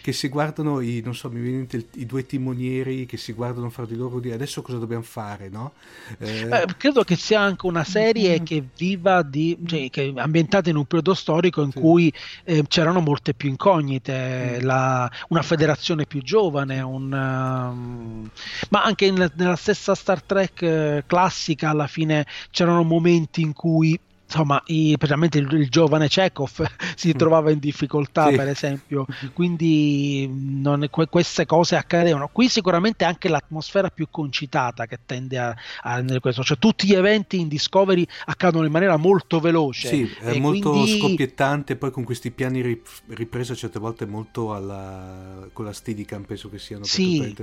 che 0.00 0.12
si 0.12 0.28
guardano 0.28 0.80
i, 0.80 1.02
non 1.04 1.14
so, 1.14 1.30
mi 1.30 1.40
viene 1.40 1.66
il, 1.70 1.86
i 1.96 2.06
due 2.06 2.24
timonieri 2.24 3.04
che 3.04 3.18
si 3.18 3.32
guardano 3.32 3.68
fra 3.68 3.84
di 3.84 3.96
loro 3.96 4.18
di 4.18 4.32
adesso 4.32 4.62
cosa 4.62 4.78
dobbiamo 4.78 5.02
fare, 5.02 5.48
no? 5.50 5.72
Eh... 6.18 6.48
Eh, 6.48 6.66
credo 6.78 7.04
che 7.04 7.16
sia 7.16 7.40
anche 7.40 7.66
una 7.66 7.84
serie 7.84 8.30
mm-hmm. 8.30 8.44
che 8.44 8.64
viva 8.76 9.22
di, 9.22 9.58
cioè, 9.66 9.90
che 9.90 10.12
è 10.14 10.20
ambientata 10.20 10.70
in 10.70 10.76
un 10.76 10.86
periodo 10.86 11.12
storico 11.12 11.62
in 11.62 11.72
sì. 11.72 11.78
cui 11.78 12.12
eh, 12.44 12.64
c'erano 12.66 13.00
molte 13.00 13.34
più 13.34 13.50
incognite, 13.50 14.58
mm. 14.58 14.64
la, 14.64 15.10
una 15.28 15.42
federazione 15.42 16.06
più 16.06 16.22
giovane, 16.22 16.80
un, 16.80 17.12
um, 17.12 18.30
ma 18.70 18.82
anche 18.82 19.04
in, 19.04 19.30
nella 19.34 19.56
stessa 19.56 19.94
Star 19.94 20.22
Trek 20.22 20.62
eh, 20.62 21.04
classica 21.06 21.68
alla 21.70 21.86
fine 21.86 22.26
c'erano 22.50 22.82
momenti 22.84 23.42
in 23.42 23.49
in 23.50 23.52
cui 23.52 23.98
insomma, 24.30 24.62
i, 24.66 24.94
praticamente 24.96 25.38
il, 25.38 25.52
il, 25.52 25.68
giovane 25.68 26.08
Chekhov 26.08 26.64
si 26.94 27.08
mm. 27.08 27.18
trovava 27.18 27.50
in 27.50 27.58
difficoltà, 27.58 28.28
sì. 28.28 28.36
per 28.36 28.48
esempio, 28.48 29.06
quindi 29.32 30.30
non, 30.32 30.86
que, 30.90 31.06
queste 31.06 31.44
cose 31.46 31.76
accadevano. 31.76 32.28
Qui 32.32 32.48
sicuramente 32.48 33.04
anche 33.04 33.28
l'atmosfera 33.28 33.90
più 33.90 34.06
concitata 34.10 34.86
che 34.86 35.00
tende 35.04 35.38
a, 35.38 35.54
a 35.82 36.02
questo, 36.20 36.42
cioè 36.44 36.58
tutti 36.58 36.86
gli 36.86 36.94
eventi 36.94 37.40
in 37.40 37.48
Discovery 37.48 38.06
accadono 38.26 38.64
in 38.64 38.72
maniera 38.72 38.96
molto 38.96 39.40
veloce. 39.40 39.88
Sì, 39.88 40.10
è 40.20 40.38
molto 40.38 40.70
quindi... 40.70 40.98
scoppiettante, 40.98 41.76
poi 41.76 41.90
con 41.90 42.04
questi 42.04 42.30
piani 42.30 42.80
ripresi 43.08 43.56
certe 43.56 43.78
volte 43.78 44.06
molto 44.06 44.54
alla, 44.54 45.48
con 45.52 45.64
la 45.64 45.72
Steadicam, 45.72 46.22
penso 46.22 46.48
che 46.48 46.58
siano. 46.58 46.84
Sì, 46.84 47.36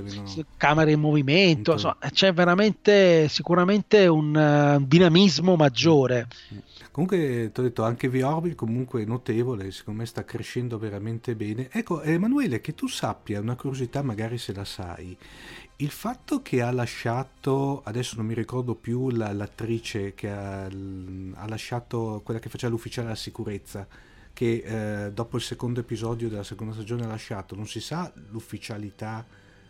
camere 0.56 0.92
in 0.92 1.00
movimento, 1.00 1.72
insomma, 1.72 1.98
c'è 2.10 2.32
veramente 2.32 3.28
sicuramente 3.28 4.06
un 4.06 4.78
uh, 4.80 4.84
dinamismo 4.86 5.56
maggiore. 5.56 6.26
Mm. 6.52 6.58
Comunque, 6.98 7.52
ti 7.52 7.60
ho 7.60 7.62
detto, 7.62 7.84
anche 7.84 8.08
V-Orbit 8.08 8.56
comunque 8.56 9.04
notevole, 9.04 9.70
secondo 9.70 10.00
me 10.00 10.06
sta 10.06 10.24
crescendo 10.24 10.78
veramente 10.78 11.36
bene. 11.36 11.68
Ecco, 11.70 12.02
Emanuele, 12.02 12.60
che 12.60 12.74
tu 12.74 12.88
sappia, 12.88 13.40
una 13.40 13.54
curiosità 13.54 14.02
magari 14.02 14.36
se 14.36 14.52
la 14.52 14.64
sai, 14.64 15.16
il 15.76 15.90
fatto 15.90 16.42
che 16.42 16.60
ha 16.60 16.72
lasciato, 16.72 17.82
adesso 17.84 18.16
non 18.16 18.26
mi 18.26 18.34
ricordo 18.34 18.74
più 18.74 19.10
la, 19.10 19.32
l'attrice 19.32 20.14
che 20.14 20.28
ha, 20.28 20.64
ha, 20.64 21.48
lasciato, 21.48 22.20
quella 22.24 22.40
che 22.40 22.48
faceva 22.48 22.72
l'ufficiale 22.72 23.06
della 23.06 23.16
sicurezza, 23.16 23.86
che 24.32 25.04
eh, 25.06 25.12
dopo 25.12 25.36
il 25.36 25.42
secondo 25.44 25.78
episodio 25.78 26.28
della 26.28 26.42
seconda 26.42 26.74
stagione 26.74 27.04
ha 27.04 27.06
lasciato, 27.06 27.54
non 27.54 27.68
si 27.68 27.78
sa 27.78 28.12
l'ufficialità 28.30 29.24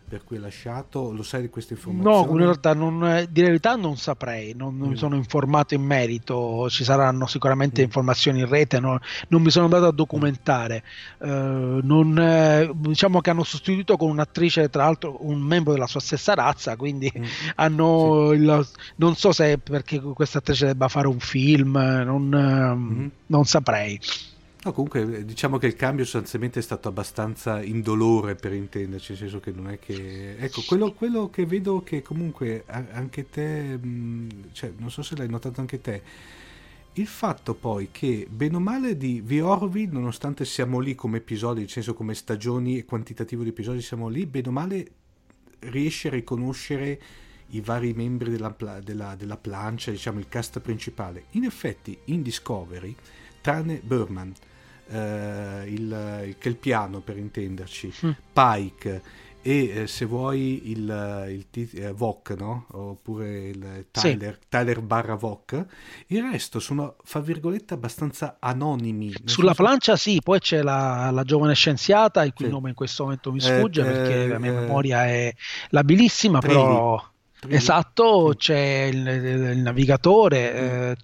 per 0.09 0.23
cui 0.25 0.37
è 0.37 0.39
lasciato? 0.39 1.11
Lo 1.13 1.23
sai 1.23 1.41
di 1.41 1.49
queste 1.49 1.73
informazioni? 1.73 2.25
No, 2.25 2.31
in 2.31 2.37
realtà 2.37 2.73
non, 2.73 3.27
di 3.29 3.41
verità 3.41 3.75
non 3.75 3.95
saprei, 3.95 4.53
non 4.55 4.73
mm. 4.73 4.81
mi 4.81 4.97
sono 4.97 5.15
informato 5.15 5.75
in 5.75 5.83
merito, 5.83 6.69
ci 6.69 6.83
saranno 6.83 7.27
sicuramente 7.27 7.81
mm. 7.81 7.85
informazioni 7.85 8.39
in 8.39 8.49
rete, 8.49 8.79
no, 8.79 8.99
non 9.29 9.41
mi 9.41 9.51
sono 9.51 9.65
andato 9.65 9.85
a 9.85 9.91
documentare. 9.91 10.83
Uh, 11.19 11.79
non, 11.83 12.17
eh, 12.19 12.71
diciamo 12.73 13.21
che 13.21 13.29
hanno 13.29 13.43
sostituito 13.43 13.95
con 13.95 14.09
un'attrice, 14.09 14.69
tra 14.69 14.83
l'altro 14.83 15.17
un 15.25 15.39
membro 15.39 15.73
della 15.73 15.87
sua 15.87 15.99
stessa 15.99 16.33
razza, 16.33 16.75
quindi 16.75 17.11
mm. 17.15 17.23
hanno 17.55 18.29
sì. 18.31 18.37
il, 18.37 18.67
non 18.95 19.15
so 19.15 19.31
se 19.31 19.59
perché 19.59 20.01
questa 20.01 20.39
attrice 20.39 20.65
debba 20.65 20.87
fare 20.87 21.07
un 21.07 21.19
film, 21.19 21.77
non, 21.77 22.27
mm. 22.27 23.07
non 23.27 23.45
saprei. 23.45 23.99
No, 24.61 24.73
comunque 24.73 25.23
diciamo 25.23 25.57
che 25.57 25.67
il 25.67 25.75
cambio 25.75 26.03
sostanzialmente 26.03 26.59
è 26.59 26.61
stato 26.61 26.89
abbastanza 26.89 27.61
indolore 27.63 28.35
per 28.35 28.53
intenderci, 28.53 29.11
nel 29.11 29.21
senso 29.21 29.39
che 29.39 29.51
non 29.51 29.69
è 29.69 29.79
che... 29.79 30.35
Ecco, 30.37 30.63
quello, 30.67 30.91
quello 30.91 31.29
che 31.29 31.45
vedo 31.45 31.81
che 31.81 32.01
comunque 32.01 32.65
anche 32.67 33.29
te, 33.29 33.79
cioè, 34.51 34.73
non 34.75 34.91
so 34.91 35.01
se 35.01 35.15
l'hai 35.15 35.29
notato 35.29 35.61
anche 35.61 35.79
te, 35.79 36.01
il 36.93 37.07
fatto 37.07 37.53
poi 37.53 37.87
che 37.89 38.27
bene 38.29 38.57
o 38.57 38.59
male 38.59 38.97
di 38.97 39.23
The 39.25 39.39
Orville, 39.41 39.93
nonostante 39.93 40.43
siamo 40.43 40.79
lì 40.79 40.93
come 40.93 41.19
episodi, 41.19 41.61
nel 41.61 41.69
senso 41.69 41.93
come 41.93 42.13
stagioni 42.13 42.77
e 42.77 42.83
quantitativo 42.83 43.43
di 43.43 43.49
episodi 43.49 43.81
siamo 43.81 44.09
lì, 44.09 44.25
bene 44.25 44.49
o 44.49 44.51
male 44.51 44.87
riesce 45.59 46.09
a 46.09 46.11
riconoscere 46.11 47.01
i 47.51 47.61
vari 47.61 47.93
membri 47.93 48.29
della, 48.29 48.53
della, 48.83 49.15
della 49.15 49.37
plancia, 49.37 49.89
diciamo 49.89 50.19
il 50.19 50.27
cast 50.27 50.59
principale. 50.59 51.27
In 51.31 51.45
effetti 51.45 51.97
in 52.05 52.21
Discovery, 52.21 52.93
tranne 53.39 53.79
Burman, 53.81 54.33
eh, 54.89 55.63
il, 55.67 56.23
il 56.27 56.37
Kelpiano 56.37 56.99
per 56.99 57.17
intenderci, 57.17 57.93
mm. 58.05 58.11
Pike 58.33 59.27
e 59.41 59.81
eh, 59.81 59.87
se 59.87 60.03
vuoi 60.05 60.69
il, 60.69 61.25
il, 61.29 61.45
il 61.51 61.69
eh, 61.81 61.91
Vok, 61.93 62.35
no? 62.37 62.65
oppure 62.71 63.47
il 63.47 63.85
Tyler, 63.89 64.37
sì. 64.39 64.47
Tyler 64.49 64.81
barra 64.81 65.15
Vok, 65.15 65.65
il 66.07 66.21
resto 66.29 66.59
sono, 66.59 66.97
fra 67.03 67.21
virgolette, 67.21 67.73
abbastanza 67.73 68.37
anonimi. 68.39 69.13
Sulla 69.23 69.53
senso... 69.53 69.63
plancia 69.63 69.95
sì, 69.95 70.19
poi 70.21 70.39
c'è 70.39 70.61
la, 70.61 71.09
la 71.11 71.23
giovane 71.23 71.55
scienziata, 71.55 72.23
il 72.23 72.33
cui 72.33 72.45
sì. 72.45 72.51
nome 72.51 72.69
in 72.69 72.75
questo 72.75 73.03
momento 73.03 73.31
mi 73.31 73.39
sfugge 73.39 73.81
eh, 73.81 73.83
perché 73.85 74.27
la 74.27 74.39
mia 74.39 74.51
eh, 74.51 74.59
memoria 74.59 75.05
è 75.05 75.33
labilissima, 75.69 76.39
Trevi. 76.39 76.55
però... 76.55 77.03
Esatto, 77.47 78.33
c'è 78.37 78.89
il, 78.91 79.07
il 79.07 79.57
navigatore, 79.59 80.53
eh, 80.53 80.95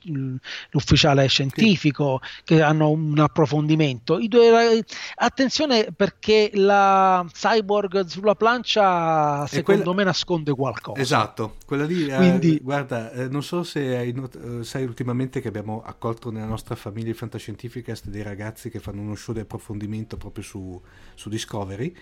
l'ufficiale 0.72 1.28
scientifico 1.28 2.20
che 2.44 2.62
hanno 2.62 2.90
un 2.90 3.18
approfondimento. 3.20 4.20
Due, 4.28 4.84
attenzione 5.16 5.88
perché 5.96 6.52
la 6.54 7.26
cyborg 7.32 8.06
sulla 8.06 8.36
plancia 8.36 9.48
secondo 9.48 9.84
quella... 9.84 9.98
me 9.98 10.04
nasconde 10.04 10.54
qualcosa. 10.54 11.00
Esatto, 11.00 11.56
quella 11.66 11.86
lì, 11.86 12.08
eh, 12.08 12.16
Quindi... 12.16 12.58
eh, 12.58 12.60
guarda, 12.62 13.12
eh, 13.12 13.30
non 13.30 13.42
so 13.42 13.64
se 13.64 13.96
hai 13.96 14.12
not- 14.12 14.60
eh, 14.60 14.64
sai 14.64 14.84
ultimamente 14.84 15.40
che 15.40 15.48
abbiamo 15.48 15.82
accolto 15.86 16.32
nella 16.32 16.48
nostra 16.48 16.76
famiglia 16.76 17.14
fantascientificast 17.14 18.08
dei 18.08 18.24
ragazzi 18.24 18.70
che 18.70 18.80
fanno 18.80 19.02
uno 19.02 19.16
show 19.16 19.34
di 19.34 19.40
approfondimento 19.40 20.18
proprio 20.18 20.44
su, 20.44 20.82
su 21.14 21.30
Discovery 21.30 21.96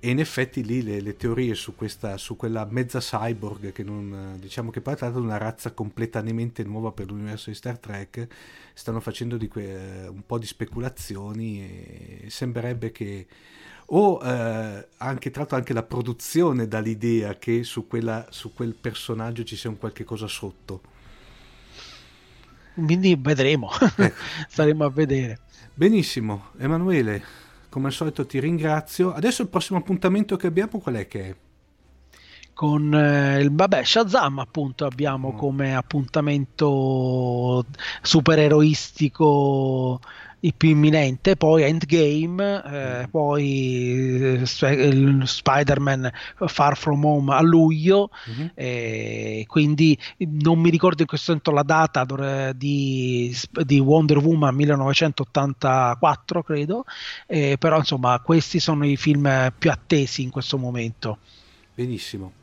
e 0.00 0.10
in 0.10 0.20
effetti 0.20 0.64
lì 0.64 0.82
le, 0.82 1.00
le 1.00 1.16
teorie 1.16 1.54
su, 1.54 1.74
questa, 1.74 2.16
su 2.18 2.36
quella 2.36 2.66
mezza 2.70 3.00
cyborg 3.00 3.72
che 3.72 3.82
non 3.82 4.36
diciamo 4.38 4.70
che 4.70 4.80
poi 4.80 4.94
è 4.94 4.96
stata 4.96 5.18
una 5.18 5.38
razza 5.38 5.72
completamente 5.72 6.62
nuova 6.62 6.92
per 6.92 7.06
l'universo 7.06 7.50
di 7.50 7.56
Star 7.56 7.78
Trek 7.78 8.26
stanno 8.74 9.00
facendo 9.00 9.36
que, 9.48 10.06
un 10.08 10.22
po' 10.24 10.38
di 10.38 10.46
speculazioni 10.46 11.62
e 11.62 12.30
sembrerebbe 12.30 12.92
che 12.92 13.26
o 13.86 14.20
eh, 14.22 14.88
anche 14.98 15.30
tra 15.30 15.40
l'altro 15.40 15.56
anche 15.56 15.72
la 15.72 15.82
produzione 15.82 16.68
dà 16.68 16.78
l'idea 16.78 17.36
che 17.36 17.64
su, 17.64 17.86
quella, 17.86 18.26
su 18.30 18.52
quel 18.52 18.74
personaggio 18.74 19.42
ci 19.42 19.56
sia 19.56 19.70
un 19.70 19.78
qualche 19.78 20.04
cosa 20.04 20.26
sotto. 20.26 20.82
Quindi 22.74 23.16
vedremo. 23.18 23.70
Ecco. 23.96 24.14
staremo 24.48 24.84
a 24.84 24.90
vedere. 24.90 25.40
Benissimo. 25.74 26.50
Emanuele 26.58 27.46
come 27.68 27.86
al 27.86 27.92
solito 27.92 28.26
ti 28.26 28.40
ringrazio. 28.40 29.12
Adesso 29.12 29.42
il 29.42 29.48
prossimo 29.48 29.78
appuntamento 29.78 30.36
che 30.36 30.46
abbiamo 30.46 30.78
qual 30.78 30.96
è 30.96 31.06
che 31.06 31.28
è? 31.28 31.36
Con 32.52 32.92
eh, 32.92 33.40
il 33.40 33.54
vabbè, 33.54 33.84
Shazam 33.84 34.40
appunto 34.40 34.84
abbiamo 34.84 35.32
mm. 35.32 35.36
come 35.36 35.76
appuntamento 35.76 37.64
supereroistico 38.02 40.00
il 40.40 40.54
più 40.54 40.70
imminente, 40.70 41.36
poi 41.36 41.62
Endgame, 41.62 42.62
eh, 42.64 43.06
mm. 43.06 43.10
poi 43.10 44.40
eh, 44.40 44.46
Spider-Man 45.24 46.10
Far 46.46 46.76
From 46.76 47.04
Home 47.04 47.34
a 47.34 47.42
luglio, 47.42 48.10
mm-hmm. 48.30 48.46
eh, 48.54 49.44
quindi 49.46 49.98
non 50.18 50.60
mi 50.60 50.70
ricordo 50.70 51.02
in 51.02 51.08
questo 51.08 51.32
momento 51.32 51.50
la 51.50 51.62
data 51.62 52.06
di, 52.52 53.36
di 53.64 53.78
Wonder 53.78 54.18
Woman 54.18 54.54
1984, 54.54 56.42
credo, 56.42 56.84
eh, 57.26 57.56
però 57.58 57.78
insomma 57.78 58.20
questi 58.20 58.60
sono 58.60 58.86
i 58.86 58.96
film 58.96 59.52
più 59.58 59.70
attesi 59.70 60.22
in 60.22 60.30
questo 60.30 60.58
momento. 60.58 61.18
Benissimo. 61.74 62.37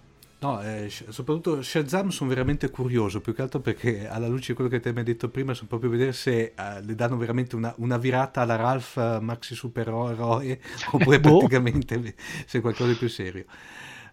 No, 0.45 0.61
eh, 0.61 0.91
soprattutto 0.91 1.63
Shazam 1.63 2.09
sono 2.09 2.29
veramente 2.29 2.69
curioso, 2.69 3.19
più 3.19 3.33
che 3.33 3.41
altro 3.41 3.61
perché 3.61 4.07
alla 4.07 4.27
luce 4.27 4.49
di 4.49 4.53
quello 4.53 4.69
che 4.69 4.79
te 4.79 4.91
mi 4.91 4.99
hai 4.99 5.03
detto 5.03 5.27
prima, 5.29 5.55
sono 5.55 5.67
proprio 5.67 5.89
a 5.89 5.93
vedere 5.93 6.13
se 6.13 6.53
uh, 6.55 6.85
le 6.85 6.93
danno 6.93 7.17
veramente 7.17 7.55
una, 7.55 7.73
una, 7.77 7.97
virata 7.97 8.41
alla 8.41 8.55
Ralph 8.55 8.95
uh, 8.95 9.23
Maxi 9.23 9.55
Supereroe 9.55 10.61
oppure 10.91 11.19
boh. 11.19 11.39
praticamente 11.39 12.13
se 12.45 12.59
è 12.59 12.61
qualcosa 12.61 12.91
di 12.91 12.95
più 12.95 13.09
serio. 13.09 13.45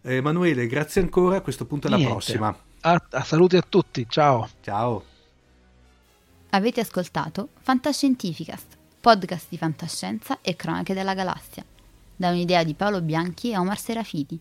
Eh, 0.00 0.14
Emanuele, 0.14 0.66
grazie 0.66 1.02
ancora, 1.02 1.36
a 1.36 1.40
questo 1.42 1.66
punto 1.66 1.88
alla 1.88 1.96
Niente. 1.96 2.14
prossima. 2.14 2.56
A, 2.80 3.06
a 3.10 3.24
saluti 3.24 3.58
a 3.58 3.62
tutti, 3.68 4.06
ciao. 4.08 4.48
Ciao. 4.62 5.04
Avete 6.48 6.80
ascoltato 6.80 7.50
Fantascientificast, 7.60 8.78
podcast 9.00 9.48
di 9.50 9.58
fantascienza 9.58 10.38
e 10.40 10.56
cronache 10.56 10.94
della 10.94 11.12
galassia, 11.12 11.62
da 12.16 12.30
un'idea 12.30 12.64
di 12.64 12.72
Paolo 12.72 13.02
Bianchi 13.02 13.50
e 13.50 13.58
Omar 13.58 13.78
Serafiti 13.78 14.40